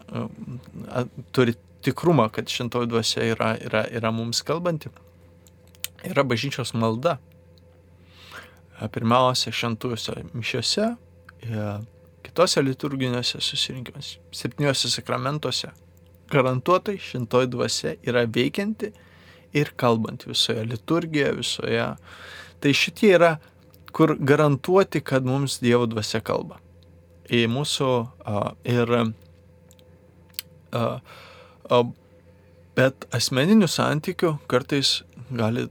turi 1.36 1.55
tikrumą, 1.83 2.29
kad 2.31 2.47
šintoji 2.47 2.88
dvasia 2.88 3.25
yra, 3.33 3.49
yra, 3.59 3.83
yra 3.91 4.12
mums 4.15 4.39
kalbanti, 4.47 4.91
yra 6.07 6.23
bažnyčios 6.23 6.71
malda. 6.79 7.17
Pirmiausia, 8.93 9.51
šventųjose 9.51 10.15
mišiuose, 10.33 10.88
kitose 12.23 12.63
liturginiuose 12.63 13.41
susirinkimuose, 13.43 14.19
septyniuose 14.31 14.91
sakramentuose. 14.95 15.71
Garantuotai 16.31 16.97
šintoji 17.03 17.51
dvasia 17.51 17.97
yra 18.07 18.23
veikianti 18.25 18.93
ir 19.53 19.73
kalbanti 19.75 20.31
visoje 20.31 20.63
liturgijoje, 20.65 21.36
visoje. 21.38 21.88
Tai 22.63 22.73
šitie 22.73 23.12
yra 23.19 23.36
kur 23.93 24.15
garantuoti, 24.19 25.01
kad 25.06 25.25
mums 25.25 25.60
Dievo 25.62 25.86
dvasia 25.89 26.21
kalba. 26.25 26.60
Į 27.29 27.45
mūsų 27.51 27.89
uh, 28.03 28.53
ir 28.67 28.89
uh, 28.97 29.12
uh, 30.73 31.91
bet 32.77 33.08
asmeninių 33.13 33.69
santykių 33.69 34.38
kartais 34.51 35.01
gali 35.34 35.67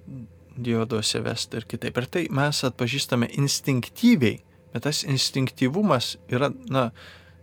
Dievo 0.53 0.85
dvasia 0.89 1.23
vesti 1.25 1.59
ir 1.59 1.67
kitaip. 1.69 1.99
Ir 1.99 2.09
tai 2.13 2.23
mes 2.35 2.63
atpažįstame 2.69 3.31
instinktyviai, 3.41 4.39
bet 4.75 4.87
tas 4.87 5.03
instinktyvumas 5.09 6.17
yra, 6.33 6.53
na, 6.71 6.91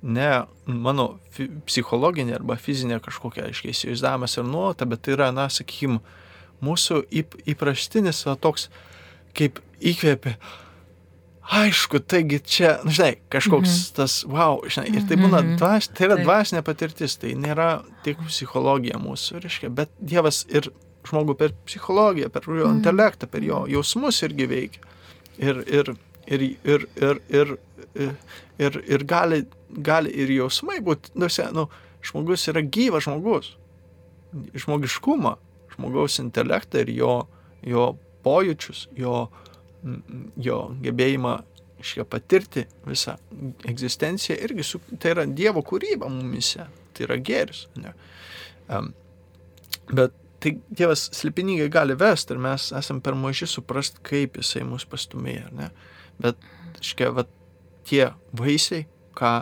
ne 0.02 0.30
mano 0.66 1.08
psichologinė 1.68 2.38
arba 2.38 2.58
fizinė 2.62 3.00
kažkokia, 3.04 3.48
aiškiai, 3.50 3.74
įsivaizdavimas 3.74 4.38
ir 4.38 4.48
nuota, 4.48 4.88
bet 4.90 5.04
tai 5.06 5.18
yra, 5.18 5.32
na, 5.36 5.50
sakykime, 5.52 6.00
mūsų 6.64 7.02
įp, 7.22 7.36
įprastinis 7.50 8.22
va, 8.28 8.38
toks, 8.40 8.68
kaip 9.38 9.62
įkvėpė, 9.80 10.36
aišku, 11.50 12.00
taigi 12.06 12.40
čia, 12.46 12.76
nu, 12.86 12.92
žinai, 12.94 13.16
kažkoks 13.30 13.70
mm 13.70 13.74
-hmm. 13.74 13.96
tas, 13.96 14.26
wow, 14.26 14.60
žinai, 14.70 14.90
ir 14.96 15.08
tai 15.08 15.18
būna, 15.18 15.42
mhm. 15.42 15.56
dvas, 15.58 15.88
tai 15.88 16.06
yra 16.08 16.18
dvasinė 16.22 16.62
patirtis, 16.62 17.18
tai 17.18 17.34
nėra 17.34 17.82
tik 18.04 18.22
psichologija 18.28 19.00
mūsų, 19.02 19.42
reiškia, 19.44 19.70
bet 19.70 19.90
Dievas 20.00 20.46
ir 20.50 20.70
žmogų 21.10 21.36
per 21.36 21.54
psichologiją, 21.66 22.30
per 22.30 22.44
jo 22.46 22.54
mm 22.54 22.62
-hmm. 22.62 22.78
intelektą, 22.78 23.28
per 23.28 23.44
jo 23.44 23.66
jausmus 23.68 24.22
irgi 24.24 24.48
veikia. 24.50 24.82
Ir, 25.38 25.64
ir, 25.68 25.96
ir, 26.28 26.42
ir, 26.42 26.88
ir, 26.96 27.22
ir, 27.30 27.58
ir, 27.96 28.16
ir, 28.60 28.84
ir 28.88 29.04
gali, 29.04 29.46
gali 29.70 30.10
ir 30.10 30.30
jausmai 30.30 30.80
būti, 30.80 31.10
nu, 31.16 31.28
nu, 31.54 31.70
žmogus 32.02 32.48
yra 32.48 32.62
gyvas 32.62 33.04
žmogus, 33.04 33.58
žmogiškumą, 34.54 35.36
žmogaus 35.76 36.20
intelektą 36.20 36.80
ir 36.80 36.90
jo, 36.90 37.28
jo 37.64 37.98
pojūčius, 38.24 38.88
jo, 38.98 39.30
jo 40.40 40.60
gebėjimą 40.84 41.36
iškia 41.80 42.06
patirti 42.06 42.66
visą 42.88 43.16
egzistenciją 43.68 44.38
irgi 44.44 44.66
su, 44.68 44.82
tai 45.00 45.14
yra 45.16 45.26
Dievo 45.26 45.64
kūryba 45.66 46.10
mumise, 46.12 46.68
tai 46.94 47.06
yra 47.08 47.20
gėris. 47.24 47.66
Ne? 47.80 47.94
Um, 48.68 48.92
bet 49.92 50.16
tai 50.44 50.56
Dievas 50.70 51.08
slėpiningai 51.16 51.70
gali 51.72 51.96
vesti 52.00 52.36
ir 52.36 52.44
mes 52.44 52.70
esame 52.76 53.04
per 53.04 53.18
maži 53.20 53.48
suprast, 53.50 54.02
kaip 54.08 54.40
Jisai 54.40 54.66
mus 54.68 54.86
pastumėja. 54.90 55.50
Ne? 55.56 55.70
Bet, 56.20 56.40
iškia, 56.80 57.12
va, 57.16 57.26
tie 57.88 58.06
vaisiai, 58.36 58.86
ką, 59.18 59.34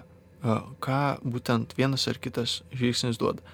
ką 0.83 1.03
būtent 1.25 1.73
vienas 1.77 2.07
ar 2.09 2.21
kitas 2.21 2.61
žvilgsnis 2.73 3.21
duoda. 3.21 3.45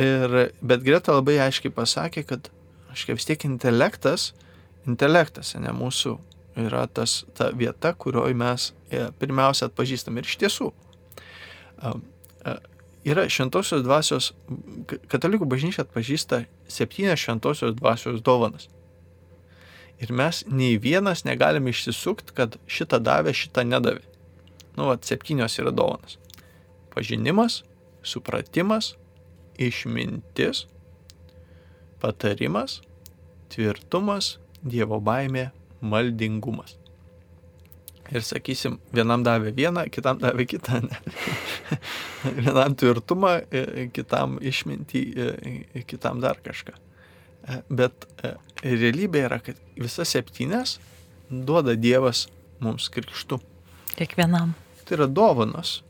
Ir, 0.00 0.52
bet 0.60 0.84
Greta 0.84 1.16
labai 1.16 1.38
aiškiai 1.48 1.72
pasakė, 1.74 2.24
kad, 2.28 2.52
aiškiai, 2.92 3.16
vis 3.18 3.26
tiek 3.28 3.48
intelektas, 3.48 4.30
uh, 4.30 4.47
intelektas, 4.88 5.54
ne 5.60 5.72
mūsų 5.74 6.16
yra 6.58 6.86
tas, 6.90 7.22
ta 7.38 7.52
vieta, 7.54 7.92
kurioje 7.94 8.34
mes 8.34 8.72
e, 8.90 9.04
pirmiausia 9.20 9.68
atpažįstame. 9.68 10.22
Ir 10.22 10.30
iš 10.30 10.38
tiesų 10.42 10.72
yra 13.08 13.28
šventosios 13.30 13.84
dvasios, 13.84 14.32
katalikų 15.10 15.46
bažnyčia 15.48 15.84
atpažįsta 15.84 16.42
septynias 16.70 17.22
šventosios 17.22 17.76
dvasios 17.78 18.20
dovanas. 18.24 18.68
Ir 19.98 20.12
mes 20.14 20.44
nei 20.46 20.76
vienas 20.78 21.24
negalime 21.26 21.72
išsisukti, 21.74 22.34
kad 22.34 22.58
šitą 22.70 23.00
davė, 23.02 23.34
šitą 23.34 23.64
nedavė. 23.66 24.04
Nu, 24.76 24.86
va, 24.90 24.98
septynios 25.02 25.58
yra 25.58 25.72
dovanas. 25.74 26.18
Pažinimas, 26.94 27.62
supratimas, 28.06 28.92
išmintis, 29.58 30.66
patarimas, 31.98 32.78
tvirtumas, 33.50 34.36
Dievo 34.62 34.98
baimė, 35.04 35.48
maldingumas. 35.80 36.76
Ir 38.08 38.24
sakysim, 38.24 38.78
vienam 38.94 39.20
davė 39.24 39.52
vieną, 39.52 39.84
kitam 39.92 40.20
davė 40.22 40.46
kitą. 40.48 40.80
vienam 42.46 42.76
tvirtumą, 42.78 43.34
e, 43.52 43.88
kitam 43.92 44.38
išmintį, 44.40 45.02
e, 45.24 45.82
kitam 45.88 46.22
dar 46.24 46.40
kažką. 46.44 46.72
E, 46.72 47.58
bet 47.68 48.08
realybė 48.64 49.26
yra, 49.26 49.40
kad 49.44 49.60
visas 49.76 50.14
septynes 50.16 50.78
duoda 51.28 51.76
Dievas 51.76 52.26
mums 52.64 52.88
krikštu. 52.92 53.42
Kiekvienam. 53.98 54.56
Tai 54.86 54.96
yra 54.96 55.10
dovanos. 55.12 55.82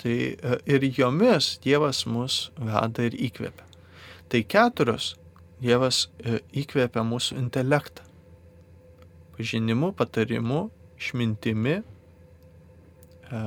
Tai 0.00 0.16
ir 0.64 0.86
jomis 0.96 1.58
Dievas 1.60 2.06
mus 2.08 2.46
veda 2.56 3.04
ir 3.04 3.18
įkvepia. 3.28 3.66
Tai 4.32 4.40
keturios 4.48 5.12
Dievas 5.60 6.06
įkvepia 6.56 7.02
mūsų 7.04 7.36
intelektą. 7.36 8.06
Pažinimu, 9.36 9.92
patarimu, 9.96 10.70
išmintimi, 11.00 11.82
e, 13.30 13.40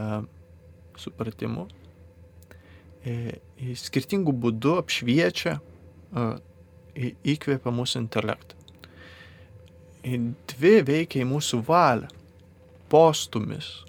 supratimu, 0.97 1.67
e, 3.05 3.39
skirtingų 3.77 4.33
būdų 4.45 4.77
apšviečia, 4.81 5.59
e, 5.59 6.25
įkvėpia 7.33 7.73
mūsų 7.73 8.03
intelektą. 8.03 8.57
Dvi 10.03 10.75
veikia 10.83 11.23
į 11.23 11.29
mūsų 11.29 11.63
valią. 11.65 12.09
Postumis. 12.89 13.85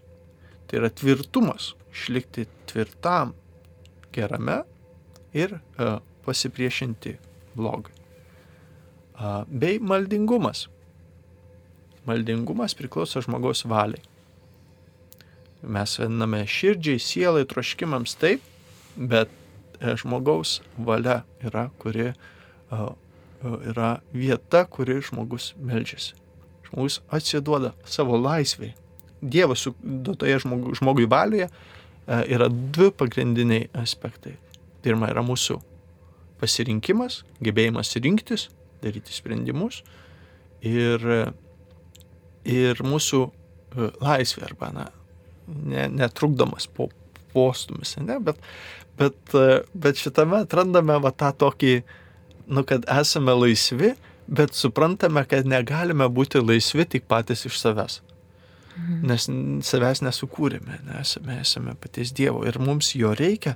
Tai 0.66 0.78
yra 0.78 0.88
tvirtumas, 0.88 1.74
išlikti 1.92 2.46
tvirtam 2.70 3.34
gerame 4.14 4.62
ir 5.34 5.58
pasipriešinti 6.24 7.18
blogai. 7.56 8.03
Bei 9.48 9.78
maldingumas. 9.78 10.66
Maldingumas 12.06 12.74
priklauso 12.74 13.22
žmogaus 13.24 13.64
valiai. 13.64 14.02
Mes 15.64 15.94
vadiname 15.98 16.42
širdžiai, 16.50 17.00
sielai, 17.00 17.46
troškimams 17.48 18.18
taip, 18.20 18.42
bet 18.96 19.30
e, 19.80 19.94
žmogaus 19.96 20.58
valia 20.76 21.22
yra, 21.40 21.70
kuri 21.80 22.10
yra 23.44 24.00
vieta, 24.12 24.64
kuri 24.64 25.00
žmogus 25.04 25.52
melžiasi. 25.60 26.14
Žmogus 26.68 27.00
atsiduoda 27.12 27.72
savo 27.86 28.18
laisvėje. 28.20 28.74
Dievas 29.24 29.64
duotoje 29.80 30.42
žmogui, 30.44 30.74
žmogui 30.76 31.06
valioje 31.08 31.48
yra 32.06 32.48
du 32.50 32.90
pagrindiniai 32.92 33.70
aspektai. 33.80 34.34
Pirma 34.84 35.08
yra 35.12 35.22
mūsų 35.24 35.60
pasirinkimas, 36.40 37.22
gebėjimas 37.44 37.94
rinktis, 37.96 38.50
daryti 38.84 39.16
sprendimus 39.16 39.80
ir 40.64 41.02
ir 42.44 42.80
mūsų 42.84 43.24
e, 43.24 43.90
laisvė 44.04 44.46
arba 44.50 44.70
na, 44.74 44.86
ne, 45.48 45.88
netrukdomas 45.92 46.68
po, 46.68 46.90
postumis, 47.34 47.96
ne, 47.98 48.18
bet, 48.22 48.40
bet, 49.00 49.18
e, 49.34 49.62
bet 49.74 50.00
šitame 50.00 50.44
atrandame 50.44 50.98
va 51.02 51.12
tą 51.12 51.32
tokį, 51.44 51.74
nu, 52.52 52.64
kad 52.68 52.86
esame 52.92 53.34
laisvi, 53.36 53.94
bet 54.28 54.56
suprantame, 54.56 55.24
kad 55.28 55.48
negalime 55.48 56.08
būti 56.08 56.40
laisvi 56.40 56.86
tik 56.88 57.08
patys 57.10 57.44
iš 57.48 57.58
savęs. 57.60 58.00
Mhm. 58.74 59.00
Nes 59.06 59.28
savęs 59.68 60.02
nesukūrėme, 60.04 60.80
nesame 60.88 61.38
esame 61.42 61.76
paties 61.78 62.12
Dievo 62.14 62.42
ir 62.48 62.58
mums 62.58 62.94
jo 62.98 63.12
reikia, 63.14 63.54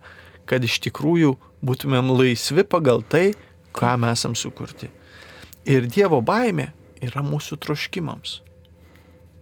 kad 0.49 0.65
iš 0.65 0.79
tikrųjų 0.87 1.35
būtumėm 1.67 2.13
laisvi 2.15 2.65
pagal 2.65 3.03
tai, 3.03 3.33
ką 3.77 3.97
mes 4.01 4.21
esam 4.21 4.37
sukurti. 4.39 4.89
Ir 5.69 5.89
Dievo 5.93 6.23
baimė 6.25 6.71
yra 7.05 7.23
mūsų 7.23 7.61
troškimams 7.63 8.39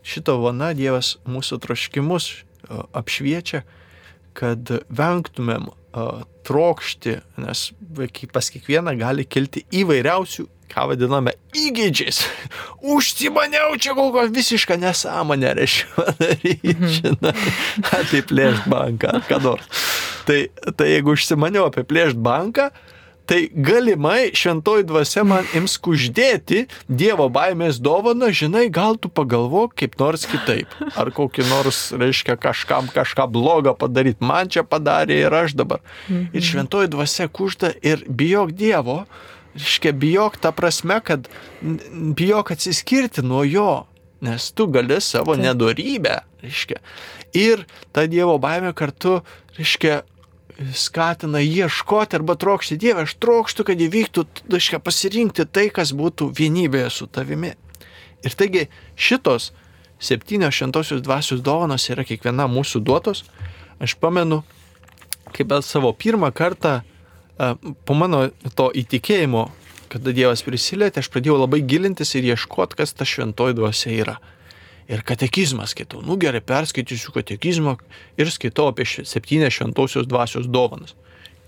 šito 0.07 0.39
vana 0.43 0.73
Dievas 0.77 1.17
mūsų 1.27 1.59
troškimus 1.65 2.31
apšviečia, 2.97 3.63
kad 4.37 4.71
vengtumėm 4.93 5.71
trokšti, 6.47 7.17
nes 7.41 7.71
pas 8.35 8.51
kiekvieną 8.53 8.95
gali 9.01 9.25
kilti 9.25 9.65
įvairiausių, 9.81 10.45
ką 10.71 10.85
vadiname, 10.91 11.33
įgėdžiais. 11.57 12.21
Užsimaniau 12.95 13.79
čia 13.81 13.95
kol 13.97 14.13
kas 14.15 14.33
visišką 14.35 14.77
nesąmonę, 14.83 15.55
reiškia, 15.59 16.07
daryti, 16.21 16.75
mhm. 16.75 17.47
apiplėšti 18.03 18.75
banką 18.75 19.23
ką 19.31 19.41
nors. 19.47 19.87
Tai, 20.27 20.43
tai 20.75 20.91
jeigu 20.93 21.15
užsimaniau 21.15 21.71
apiplėšti 21.71 22.21
banką, 22.23 22.69
tai 23.27 23.49
galimai 23.53 24.31
šventoji 24.35 24.87
dvasia 24.87 25.25
man 25.27 25.47
ims 25.57 25.77
kuždėti 25.83 26.67
Dievo 26.87 27.27
baimės 27.33 27.81
dovaną, 27.83 28.31
žinai, 28.35 28.67
gal 28.73 28.99
tu 29.01 29.11
pagalvok 29.13 29.75
kaip 29.81 29.97
nors 30.01 30.27
kitaip. 30.31 30.73
Ar 30.99 31.11
kokį 31.15 31.47
nors, 31.51 31.81
reiškia, 31.97 32.39
kažkam 32.41 32.91
kažką 32.95 33.27
blogą 33.33 33.75
padaryti. 33.79 34.23
Man 34.25 34.51
čia 34.53 34.63
padarė 34.67 35.19
ir 35.27 35.35
aš 35.35 35.57
dabar. 35.59 35.83
Ir 36.09 36.23
mhm. 36.23 36.47
šventoji 36.51 36.93
dvasia 36.95 37.29
kužda 37.29 37.75
ir 37.83 38.07
bijok 38.07 38.55
Dievo. 38.57 39.03
Reiškia, 39.57 39.95
bijok 39.97 40.37
tą 40.43 40.53
prasme, 40.53 41.01
kad 41.01 41.31
bijok 41.63 42.53
atsiskirti 42.53 43.25
nuo 43.25 43.41
jo, 43.49 43.87
nes 44.21 44.51
tu 44.53 44.67
gali 44.69 45.01
savo 45.01 45.37
nedorybę, 45.41 46.19
reiškia. 46.45 46.83
Ir 47.37 47.65
ta 47.97 48.05
Dievo 48.11 48.37
baimė 48.43 48.75
kartu, 48.77 49.23
reiškia, 49.57 50.03
skatina 50.75 51.41
ieškoti 51.41 52.17
arba 52.17 52.37
trokšti 52.39 52.79
Dievą. 52.81 53.05
Aš 53.05 53.17
trokštų, 53.21 53.67
kad 53.69 53.83
įvyktų, 53.87 54.25
aiškiai, 54.57 54.81
pasirinkti 54.83 55.47
tai, 55.49 55.69
kas 55.75 55.93
būtų 55.97 56.31
vienybėje 56.37 56.91
su 56.93 57.07
tavimi. 57.07 57.53
Ir 58.25 58.37
taigi 58.37 58.67
šitos 58.97 59.53
septynios 60.01 60.57
šventosios 60.57 61.03
dvasios 61.05 61.43
dovanos 61.45 61.89
yra 61.93 62.05
kiekviena 62.09 62.49
mūsų 62.51 62.81
duotos. 62.85 63.25
Aš 63.83 63.97
pamenu, 64.01 64.43
kaip 65.37 65.53
savo 65.65 65.93
pirmą 65.93 66.33
kartą 66.33 66.81
po 67.85 67.95
mano 67.95 68.31
to 68.57 68.71
įtikėjimo, 68.73 69.51
kada 69.93 70.13
Dievas 70.17 70.43
prisilietė, 70.43 71.05
aš 71.05 71.11
pradėjau 71.13 71.37
labai 71.43 71.61
gilintis 71.61 72.15
ir 72.17 72.33
ieškoti, 72.33 72.81
kas 72.81 72.97
ta 72.97 73.05
šventoji 73.05 73.59
dvasia 73.61 73.93
yra 73.93 74.17
ir 74.89 75.03
katekizmą 75.07 75.67
skaitau. 75.67 76.03
Nu 76.07 76.17
gerai, 76.21 76.43
perskaitysiu 76.45 77.15
katekizmą 77.15 77.77
ir 78.19 78.31
skaitau 78.31 78.71
apie 78.71 78.87
septynę 78.87 79.51
šventosios 79.51 80.07
dvasios 80.07 80.47
dovanas. 80.47 80.95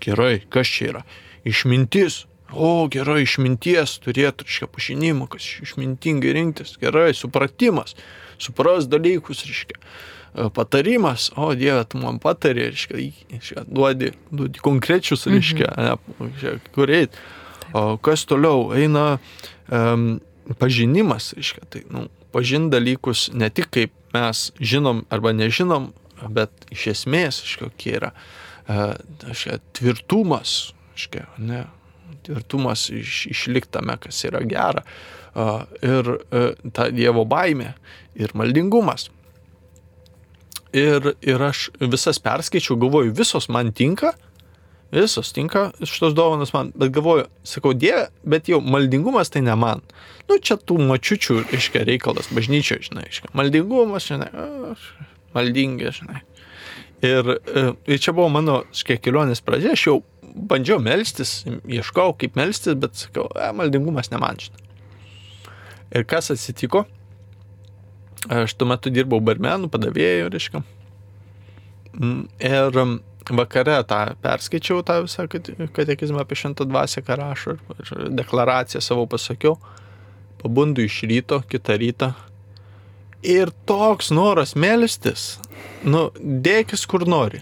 Gerai, 0.03 0.41
kas 0.49 0.67
čia 0.67 0.91
yra? 0.93 1.05
Išmintis. 1.47 2.25
O, 2.49 2.87
gerai, 2.89 3.21
išminties 3.27 3.99
turėtų, 4.01 4.47
reiškia, 4.47 4.67
pažinimą, 4.73 5.27
kas 5.29 5.45
išmintingai 5.61 6.31
rinktis. 6.33 6.77
Gerai, 6.81 7.11
supratimas. 7.13 7.93
Supras 8.41 8.87
dalykus, 8.89 9.43
reiškia. 9.45 9.77
E, 10.33 10.47
patarimas, 10.49 11.29
o 11.37 11.51
Dieve, 11.53 11.83
tu 11.85 12.01
man 12.01 12.17
patari, 12.19 12.71
reiškia, 12.71 13.65
duodi, 13.67 14.13
duodi 14.31 14.61
konkrečius, 14.65 15.27
reiškia, 15.29 15.69
mhm. 15.75 16.31
ne, 16.41 16.55
kur 16.73 16.89
eit. 16.89 17.17
O 17.73 17.99
kas 18.01 18.25
toliau 18.25 18.71
eina 18.73 19.19
um, 19.69 20.15
pažinimas, 20.57 21.35
reiškia, 21.37 21.67
tai, 21.69 21.83
nu, 21.93 22.07
pažinti 22.33 22.75
dalykus 22.77 23.29
ne 23.33 23.49
tik 23.49 23.69
kaip 23.73 23.95
mes 24.13 24.49
žinom 24.59 25.03
arba 25.13 25.33
nežinom, 25.35 25.91
bet 26.33 26.51
iš 26.73 26.87
esmės, 26.93 27.41
kokie 27.59 27.95
yra 27.99 28.11
škia, 28.69 29.57
e, 29.57 29.61
tvirtumas, 29.77 30.73
škia, 30.99 31.25
ne, 31.37 31.63
tvirtumas 32.25 32.89
iš, 32.93 33.25
išliktame, 33.33 33.95
kas 34.01 34.23
yra 34.27 34.41
gera, 34.47 34.83
ir 35.85 36.11
e, 36.17 36.43
ta 36.75 36.89
Dievo 36.93 37.25
baimė, 37.29 37.73
ir 38.19 38.35
maldingumas. 38.37 39.09
Ir, 40.75 41.13
ir 41.25 41.41
aš 41.41 41.69
visas 41.81 42.19
perskaičiau, 42.21 42.77
galvoju, 42.77 43.13
visos 43.17 43.47
man 43.49 43.71
tinka, 43.73 44.13
Visos 44.91 45.29
tinka 45.33 45.67
šitos 45.85 46.15
dovanos 46.17 46.49
man, 46.53 46.71
bet 46.75 46.91
galvoju, 46.95 47.27
sakau, 47.45 47.75
Dieve, 47.77 48.07
bet 48.25 48.49
jau 48.49 48.57
maldingumas 48.61 49.29
tai 49.29 49.43
ne 49.45 49.53
man. 49.59 49.83
Nu, 50.29 50.39
čia 50.41 50.57
tų 50.57 50.79
mačiučių, 50.89 51.43
iškia, 51.53 51.83
reikalas, 51.85 52.31
bažnyčioje, 52.33 52.87
žinai, 52.89 53.05
iškia. 53.11 53.29
Maldingumas, 53.37 54.07
žinai, 54.09 54.31
maldingi, 55.37 55.91
žinai. 55.99 56.23
Ir, 57.05 57.29
e, 57.37 57.65
ir 57.85 58.01
čia 58.01 58.15
buvo 58.17 58.31
mano, 58.33 58.63
iškia, 58.73 58.97
kelionės 58.97 59.43
pradžia, 59.45 59.75
aš 59.77 59.85
jau 59.85 59.99
bandžiau 60.49 60.81
melstis, 60.81 61.43
ieškau, 61.45 62.15
kaip 62.17 62.39
melstis, 62.39 62.73
bet 62.81 62.97
sakau, 62.97 63.27
e, 63.37 63.51
maldingumas 63.55 64.09
ne 64.09 64.21
man, 64.21 64.41
žinai. 64.41 64.65
Ir 65.93 66.05
kas 66.09 66.33
atsitiko? 66.33 66.87
Aš 68.29 68.57
tuo 68.57 68.67
metu 68.67 68.91
dirbau 68.91 69.21
barmenų, 69.23 69.69
padavėjų, 69.71 70.33
reiškia. 70.33 70.63
Mm, 71.93 72.25
ir 72.45 72.81
vakare 73.35 73.77
tą 73.89 73.99
perskaičiau, 74.23 74.81
tą 74.85 75.01
visą 75.05 75.25
katekizmą 75.75 76.23
apie 76.23 76.37
šventą 76.39 76.67
dvasę, 76.69 77.03
ką 77.05 77.17
rašo, 77.19 77.55
ir 77.75 78.09
deklaraciją 78.17 78.81
savo 78.83 79.05
pasakiau, 79.09 79.57
pabundu 80.41 80.85
iš 80.85 81.01
ryto, 81.09 81.41
kitą 81.49 81.77
rytą. 81.81 82.11
Ir 83.25 83.51
toks 83.67 84.13
noras 84.15 84.55
melstis, 84.55 85.39
nu, 85.83 86.07
dėkis 86.19 86.85
kur 86.87 87.03
nori. 87.09 87.41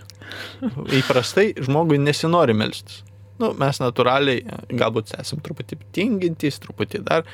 Įprastai 0.97 1.51
žmogui 1.63 1.99
nesinori 2.01 2.55
melstis. 2.57 3.03
Nu, 3.37 3.51
mes 3.53 3.77
natūraliai, 3.77 4.41
galbūt 4.73 5.13
esame 5.19 5.43
truputį 5.45 5.77
tingintys, 5.93 6.57
truputį 6.63 7.03
dar. 7.05 7.27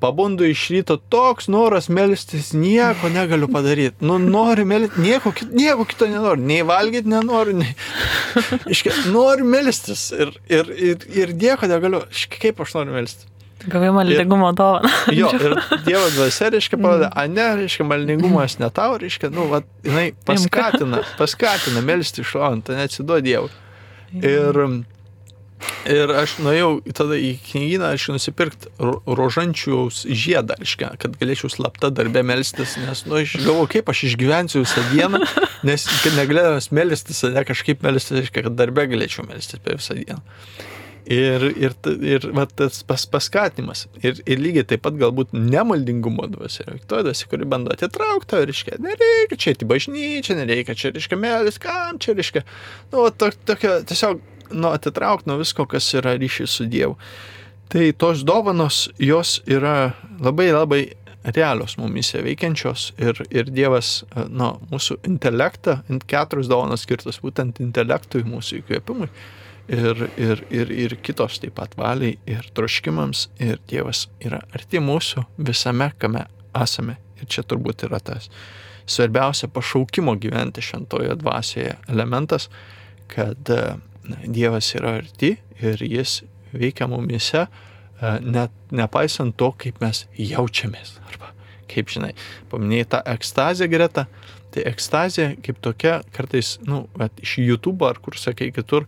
Pabundu 0.00 0.44
iš 0.44 0.66
ryto 0.74 0.98
toks 1.12 1.48
noras 1.48 1.88
melstis, 1.88 2.50
nieko 2.56 3.08
negaliu 3.12 3.48
padaryti. 3.52 4.04
Nu, 4.04 4.18
noriu 4.22 4.66
melstis, 4.68 4.98
nieko, 5.00 5.32
nieko 5.52 5.86
kito 5.88 6.08
nenoriu. 6.10 6.44
Nei 6.46 6.66
valgyti 6.66 7.08
nenoriu, 7.08 7.56
nei... 7.62 7.72
Iškia, 8.74 8.92
noriu 9.14 9.48
melstis 9.48 10.10
ir, 10.12 10.34
ir, 10.52 10.74
ir, 10.90 11.08
ir 11.22 11.32
nieko 11.36 11.70
negaliu. 11.70 12.04
Iškia, 12.12 12.42
kaip 12.48 12.62
aš 12.66 12.76
noriu 12.80 12.98
melstis. 12.98 13.32
Gavai 13.66 13.90
maldingumo 13.90 14.52
dovaną. 14.52 14.88
Jo, 15.16 15.30
ir 15.34 15.54
Dievo 15.86 16.06
dvasia, 16.14 16.50
reiškia, 16.54 16.78
parodė, 16.78 17.08
a 17.08 17.24
ne, 17.30 17.46
reiškia, 17.62 17.86
maldingumas 17.88 18.58
ne 18.60 18.68
tau, 18.74 18.98
reiškia, 19.00 19.30
nu, 19.34 19.48
va, 19.50 19.62
jinai 19.86 20.10
paskatina, 20.28 21.00
paskatina 21.18 21.82
melsti 21.82 22.22
iš 22.22 22.34
šonto, 22.36 22.76
neatsiduo 22.76 23.18
Dievui. 23.24 23.50
Ir, 24.20 24.60
ir 25.90 26.12
aš 26.22 26.36
nuėjau 26.44 26.70
tada 26.96 27.18
į 27.18 27.32
knygyną, 27.48 27.92
aš 27.96 28.08
nusipirkti 28.14 28.72
rožančiaus 28.78 30.04
žiedą, 30.06 30.58
reiškia, 30.60 30.92
kad 31.02 31.16
galėčiau 31.20 31.50
slapta 31.52 31.90
darbę 31.94 32.22
melstis, 32.26 32.76
nes, 32.82 33.04
nu, 33.08 33.18
aš 33.22 33.38
galvoju, 33.42 33.72
kaip 33.76 33.92
aš 33.92 34.06
išgyvensiu 34.10 34.64
visą 34.64 34.84
dieną, 34.92 35.22
nes, 35.68 35.88
negalėdamas 36.16 36.72
melstis, 36.76 37.24
ne 37.32 37.44
kažkaip 37.48 37.84
melstis, 37.86 38.20
reiškia, 38.22 38.48
kad 38.48 38.58
darbę 38.58 38.88
galėčiau 38.92 39.26
melstis 39.28 39.62
per 39.62 39.80
visą 39.80 39.98
dieną. 39.98 40.22
Ir, 41.06 41.44
ir, 41.54 41.74
ir 42.02 42.24
va, 42.34 42.48
tas 42.50 42.80
pas, 42.82 43.04
paskatimas. 43.06 43.84
Ir, 44.02 44.18
ir 44.26 44.40
lygiai 44.42 44.66
taip 44.66 44.82
pat 44.82 44.96
galbūt 44.98 45.36
nemaldingumo 45.38 46.26
dvasia. 46.32 46.80
To 46.90 46.98
dvasia, 47.06 47.28
kuri 47.30 47.46
bando 47.46 47.70
atitraukti, 47.70 48.40
reiškia, 48.50 48.80
nereikia 48.82 49.38
čia 49.38 49.54
į 49.54 49.68
bažnyčią, 49.70 50.34
nereikia 50.40 50.74
čia, 50.74 50.90
reiškia, 50.96 51.18
melis, 51.22 51.60
kam 51.62 52.00
čia, 52.02 52.16
reiškia, 52.18 52.42
nu, 52.90 53.06
to, 53.14 53.30
tokio, 53.46 53.76
tiesiog, 53.86 54.18
nu, 54.52 54.70
atitraukti 54.74 55.30
nuo 55.30 55.40
visko, 55.40 55.66
kas 55.70 55.88
yra 55.98 56.16
ryšys 56.18 56.58
su 56.60 56.68
Dievu. 56.70 56.96
Tai 57.72 57.88
tos 57.98 58.22
dovanos, 58.26 58.86
jos 59.02 59.40
yra 59.46 59.92
labai 60.22 60.52
labai 60.54 60.82
realios 61.34 61.74
mumise 61.78 62.20
veikiančios 62.22 62.92
ir, 63.02 63.18
ir 63.34 63.50
Dievas, 63.50 64.04
nu, 64.30 64.52
mūsų 64.70 65.00
intelektą, 65.08 65.80
keturios 66.06 66.50
dovanos 66.50 66.86
skirtos 66.86 67.18
būtent 67.22 67.58
intelektui, 67.64 68.22
mūsų 68.26 68.60
įkvėpimui 68.60 69.08
ir, 69.68 70.04
ir, 70.16 70.44
ir, 70.50 70.70
ir 70.70 70.94
kitos 71.02 71.40
taip 71.42 71.56
pat 71.58 71.74
valiai 71.78 72.14
ir 72.30 72.46
troškimams 72.54 73.26
ir 73.42 73.58
Dievas 73.68 74.06
yra 74.22 74.40
arti 74.54 74.82
mūsų 74.82 75.26
visame, 75.48 75.90
kame 75.98 76.26
esame. 76.56 77.00
Ir 77.16 77.28
čia 77.32 77.42
turbūt 77.48 77.86
yra 77.88 77.98
tas 78.04 78.28
svarbiausia 78.86 79.48
pašaukimo 79.50 80.14
gyventi 80.20 80.62
šventoje 80.62 81.16
dvasioje 81.18 81.74
elementas, 81.88 82.48
kad 83.10 83.50
Dievas 84.26 84.72
yra 84.78 84.96
arti 85.00 85.36
ir 85.62 85.82
jis 85.82 86.22
veikia 86.56 86.88
mumise, 86.90 87.46
net 88.22 88.52
nepaisant 88.70 89.36
to, 89.40 89.50
kaip 89.60 89.80
mes 89.82 90.04
jaučiamės. 90.20 90.96
Arba, 91.10 91.32
kaip 91.70 91.92
žinai, 91.92 92.12
paminėjai 92.52 92.88
tą 92.94 93.02
ekstazę 93.16 93.68
greta, 93.72 94.06
tai 94.54 94.66
ekstazė 94.70 95.30
kaip 95.44 95.60
tokia 95.64 96.00
kartais, 96.16 96.56
na, 96.64 96.84
nu, 96.84 97.08
iš 97.24 97.38
YouTube 97.42 97.86
ar 97.88 98.00
kur 98.02 98.18
sakai 98.20 98.50
kitur, 98.54 98.86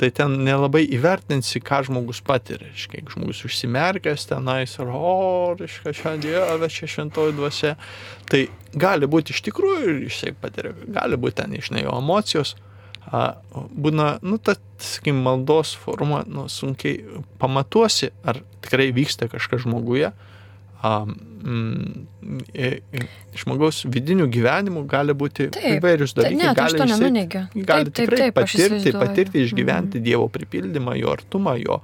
tai 0.00 0.08
ten 0.14 0.38
nelabai 0.46 0.82
įvertinsi, 0.96 1.60
ką 1.62 1.82
žmogus 1.86 2.22
patiria. 2.24 2.70
Reiškia, 2.72 2.98
jeigu 3.00 3.14
žmogus 3.14 3.42
užsimerkęs 3.46 4.26
tenais 4.30 4.74
ir, 4.80 4.88
o, 4.90 5.52
reiškia, 5.58 5.94
šiandien, 6.00 6.66
čia 6.72 6.88
šventoji 6.90 7.36
dvasia, 7.36 7.74
tai 8.30 8.46
gali 8.72 9.08
būti 9.10 9.36
iš 9.36 9.44
tikrųjų 9.48 9.98
jisai 10.06 10.34
patiria, 10.34 10.74
gali 10.96 11.20
būti 11.20 11.42
ten 11.42 11.56
išnai 11.58 11.84
jo 11.84 11.96
emocijos. 12.00 12.56
Būna, 13.10 14.06
nu, 14.24 14.38
ta, 14.40 14.54
sakykim, 14.80 15.18
maldos 15.24 15.74
forma, 15.76 16.22
nu, 16.30 16.46
sunkiai 16.48 17.02
pamatuosi, 17.42 18.12
ar 18.24 18.40
tikrai 18.64 18.88
vyksta 18.96 19.28
kažkas 19.32 19.66
žmoguje, 19.66 20.12
mm, 20.82 22.06
žmogaus 23.42 23.82
vidinių 23.90 24.28
gyvenimų 24.32 24.86
gali 24.88 25.16
būti 25.18 25.50
taip, 25.52 25.76
įvairius 25.76 26.16
dalykai. 26.16 26.38
Ne, 26.38 26.48
tai 26.48 26.56
gali, 26.62 26.88
jisai, 26.88 27.10
gali 27.68 27.90
taip, 27.90 27.98
tikrai 28.00 28.22
taip, 28.22 28.24
taip, 28.24 28.38
patirti, 28.38 28.94
patirti, 28.96 29.44
išgyventi 29.48 30.00
mm. 30.00 30.06
Dievo 30.08 30.30
pripildymą, 30.32 30.96
jo 31.02 31.12
artumą, 31.12 31.58
jo, 31.60 31.82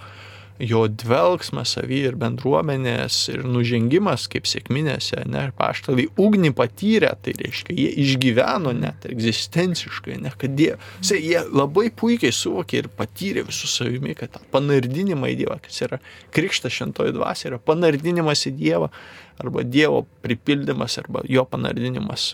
jo 0.58 0.84
dvelgsmas 0.90 1.74
savy 1.76 2.00
ir 2.08 2.16
bendruomenės 2.18 3.18
ir 3.32 3.44
nužengimas 3.46 4.26
kaip 4.30 4.48
sėkminėse, 4.50 5.22
ne, 5.30 5.48
paštalai 5.58 6.08
ugnį 6.18 6.50
patyrė, 6.58 7.12
tai 7.22 7.34
reiškia, 7.38 7.76
jie 7.78 7.90
išgyveno 8.04 8.72
net 8.76 9.06
egzistenciškai, 9.08 10.18
ne, 10.24 10.32
kad 10.38 10.58
jie, 10.58 10.74
sai, 10.98 11.20
jie 11.22 11.42
labai 11.46 11.88
puikiai 11.94 12.34
suvokė 12.34 12.82
ir 12.82 12.90
patyrė 12.98 13.46
visų 13.48 13.70
savimi, 13.70 14.16
kad 14.18 14.34
tą 14.34 14.42
panardinimą 14.54 15.32
į 15.34 15.38
Dievą, 15.44 15.58
kas 15.62 15.82
yra 15.86 16.00
krikštas 16.34 16.74
šentoji 16.74 17.14
dvasia, 17.14 17.52
yra 17.52 17.60
panardinimas 17.62 18.46
į 18.50 18.56
Dievą, 18.58 18.90
arba 19.38 19.62
Dievo 19.62 20.02
pripildymas, 20.24 20.98
arba 20.98 21.22
jo 21.30 21.44
panardinimas 21.46 22.32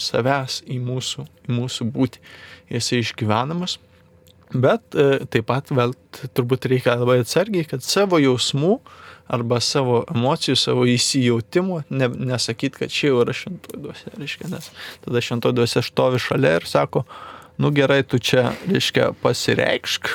savęs 0.00 0.62
į 0.68 0.78
mūsų, 0.84 1.24
į 1.48 1.56
mūsų 1.56 1.88
būti. 1.92 2.20
Jis 2.72 2.90
išgyvenamas 2.98 3.78
Bet 4.54 4.96
e, 4.96 5.26
taip 5.28 5.48
pat 5.50 5.68
vėl 5.74 5.92
turbūt 6.36 6.68
reikia 6.70 6.96
labai 6.96 7.20
atsargiai, 7.22 7.66
kad 7.68 7.84
savo 7.84 8.20
jausmų 8.22 8.78
arba 9.28 9.58
savo 9.60 10.00
emocijų, 10.08 10.56
savo 10.56 10.86
įsijautimų 10.88 11.82
ne, 11.92 12.08
nesakyt, 12.30 12.78
kad 12.80 12.92
čia 12.92 13.10
jau 13.10 13.20
yra 13.26 13.34
šventoji 13.36 13.82
duose, 13.84 14.12
reiškia, 14.16 14.48
nes 14.54 14.70
tada 15.04 15.22
šventoji 15.24 15.58
duose 15.58 15.84
štovi 15.84 16.20
šalia 16.22 16.54
ir 16.56 16.68
sako, 16.68 17.04
nu 17.60 17.70
gerai, 17.76 18.00
tu 18.08 18.20
čia, 18.22 18.54
reiškia, 18.70 19.10
pasireikšk, 19.20 20.08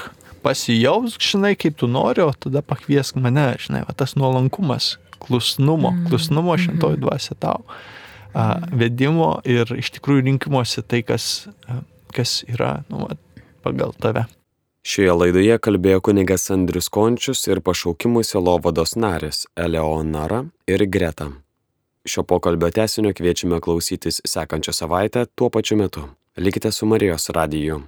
pasijausk, 0.43 1.21
žinai, 1.21 1.53
kaip 1.59 1.77
tu 1.79 1.89
nori, 1.91 2.25
o 2.25 2.31
tada 2.33 2.63
pakviesk 2.65 3.19
mane, 3.21 3.51
žinai, 3.61 3.83
va, 3.87 3.93
tas 3.97 4.17
nuolankumas, 4.17 4.95
klusnumo, 5.23 5.93
mm. 5.93 6.09
klusnumo 6.09 6.57
šventoji 6.57 6.97
mm-hmm. 6.97 7.05
dvasia 7.05 7.37
tau, 7.39 7.61
a, 8.33 8.47
vedimo 8.73 9.35
ir 9.45 9.69
iš 9.77 9.93
tikrųjų 9.99 10.25
rinkimuose 10.25 10.81
tai, 10.81 11.03
kas, 11.05 11.45
kas 12.17 12.41
yra, 12.49 12.79
nu, 12.89 13.05
va, 13.05 13.19
pagal 13.63 13.95
tave. 13.99 14.25
Šioje 14.83 15.13
laidoje 15.15 15.55
kalbėjo 15.63 16.01
kunigas 16.03 16.49
Andrius 16.51 16.89
Končius 16.91 17.45
ir 17.47 17.61
pašaukimų 17.63 18.25
selovados 18.27 18.97
narės 18.99 19.45
Eleonara 19.55 20.41
ir 20.67 20.83
Greta. 20.91 21.29
Šio 22.03 22.25
pokalbio 22.27 22.67
tesinio 22.75 23.13
kviečiame 23.15 23.61
klausytis 23.63 24.19
sekančią 24.27 24.75
savaitę 24.75 25.23
tuo 25.39 25.47
pačiu 25.49 25.79
metu. 25.79 26.03
Likite 26.35 26.71
su 26.71 26.85
Marijos 26.85 27.29
radiju. 27.29 27.79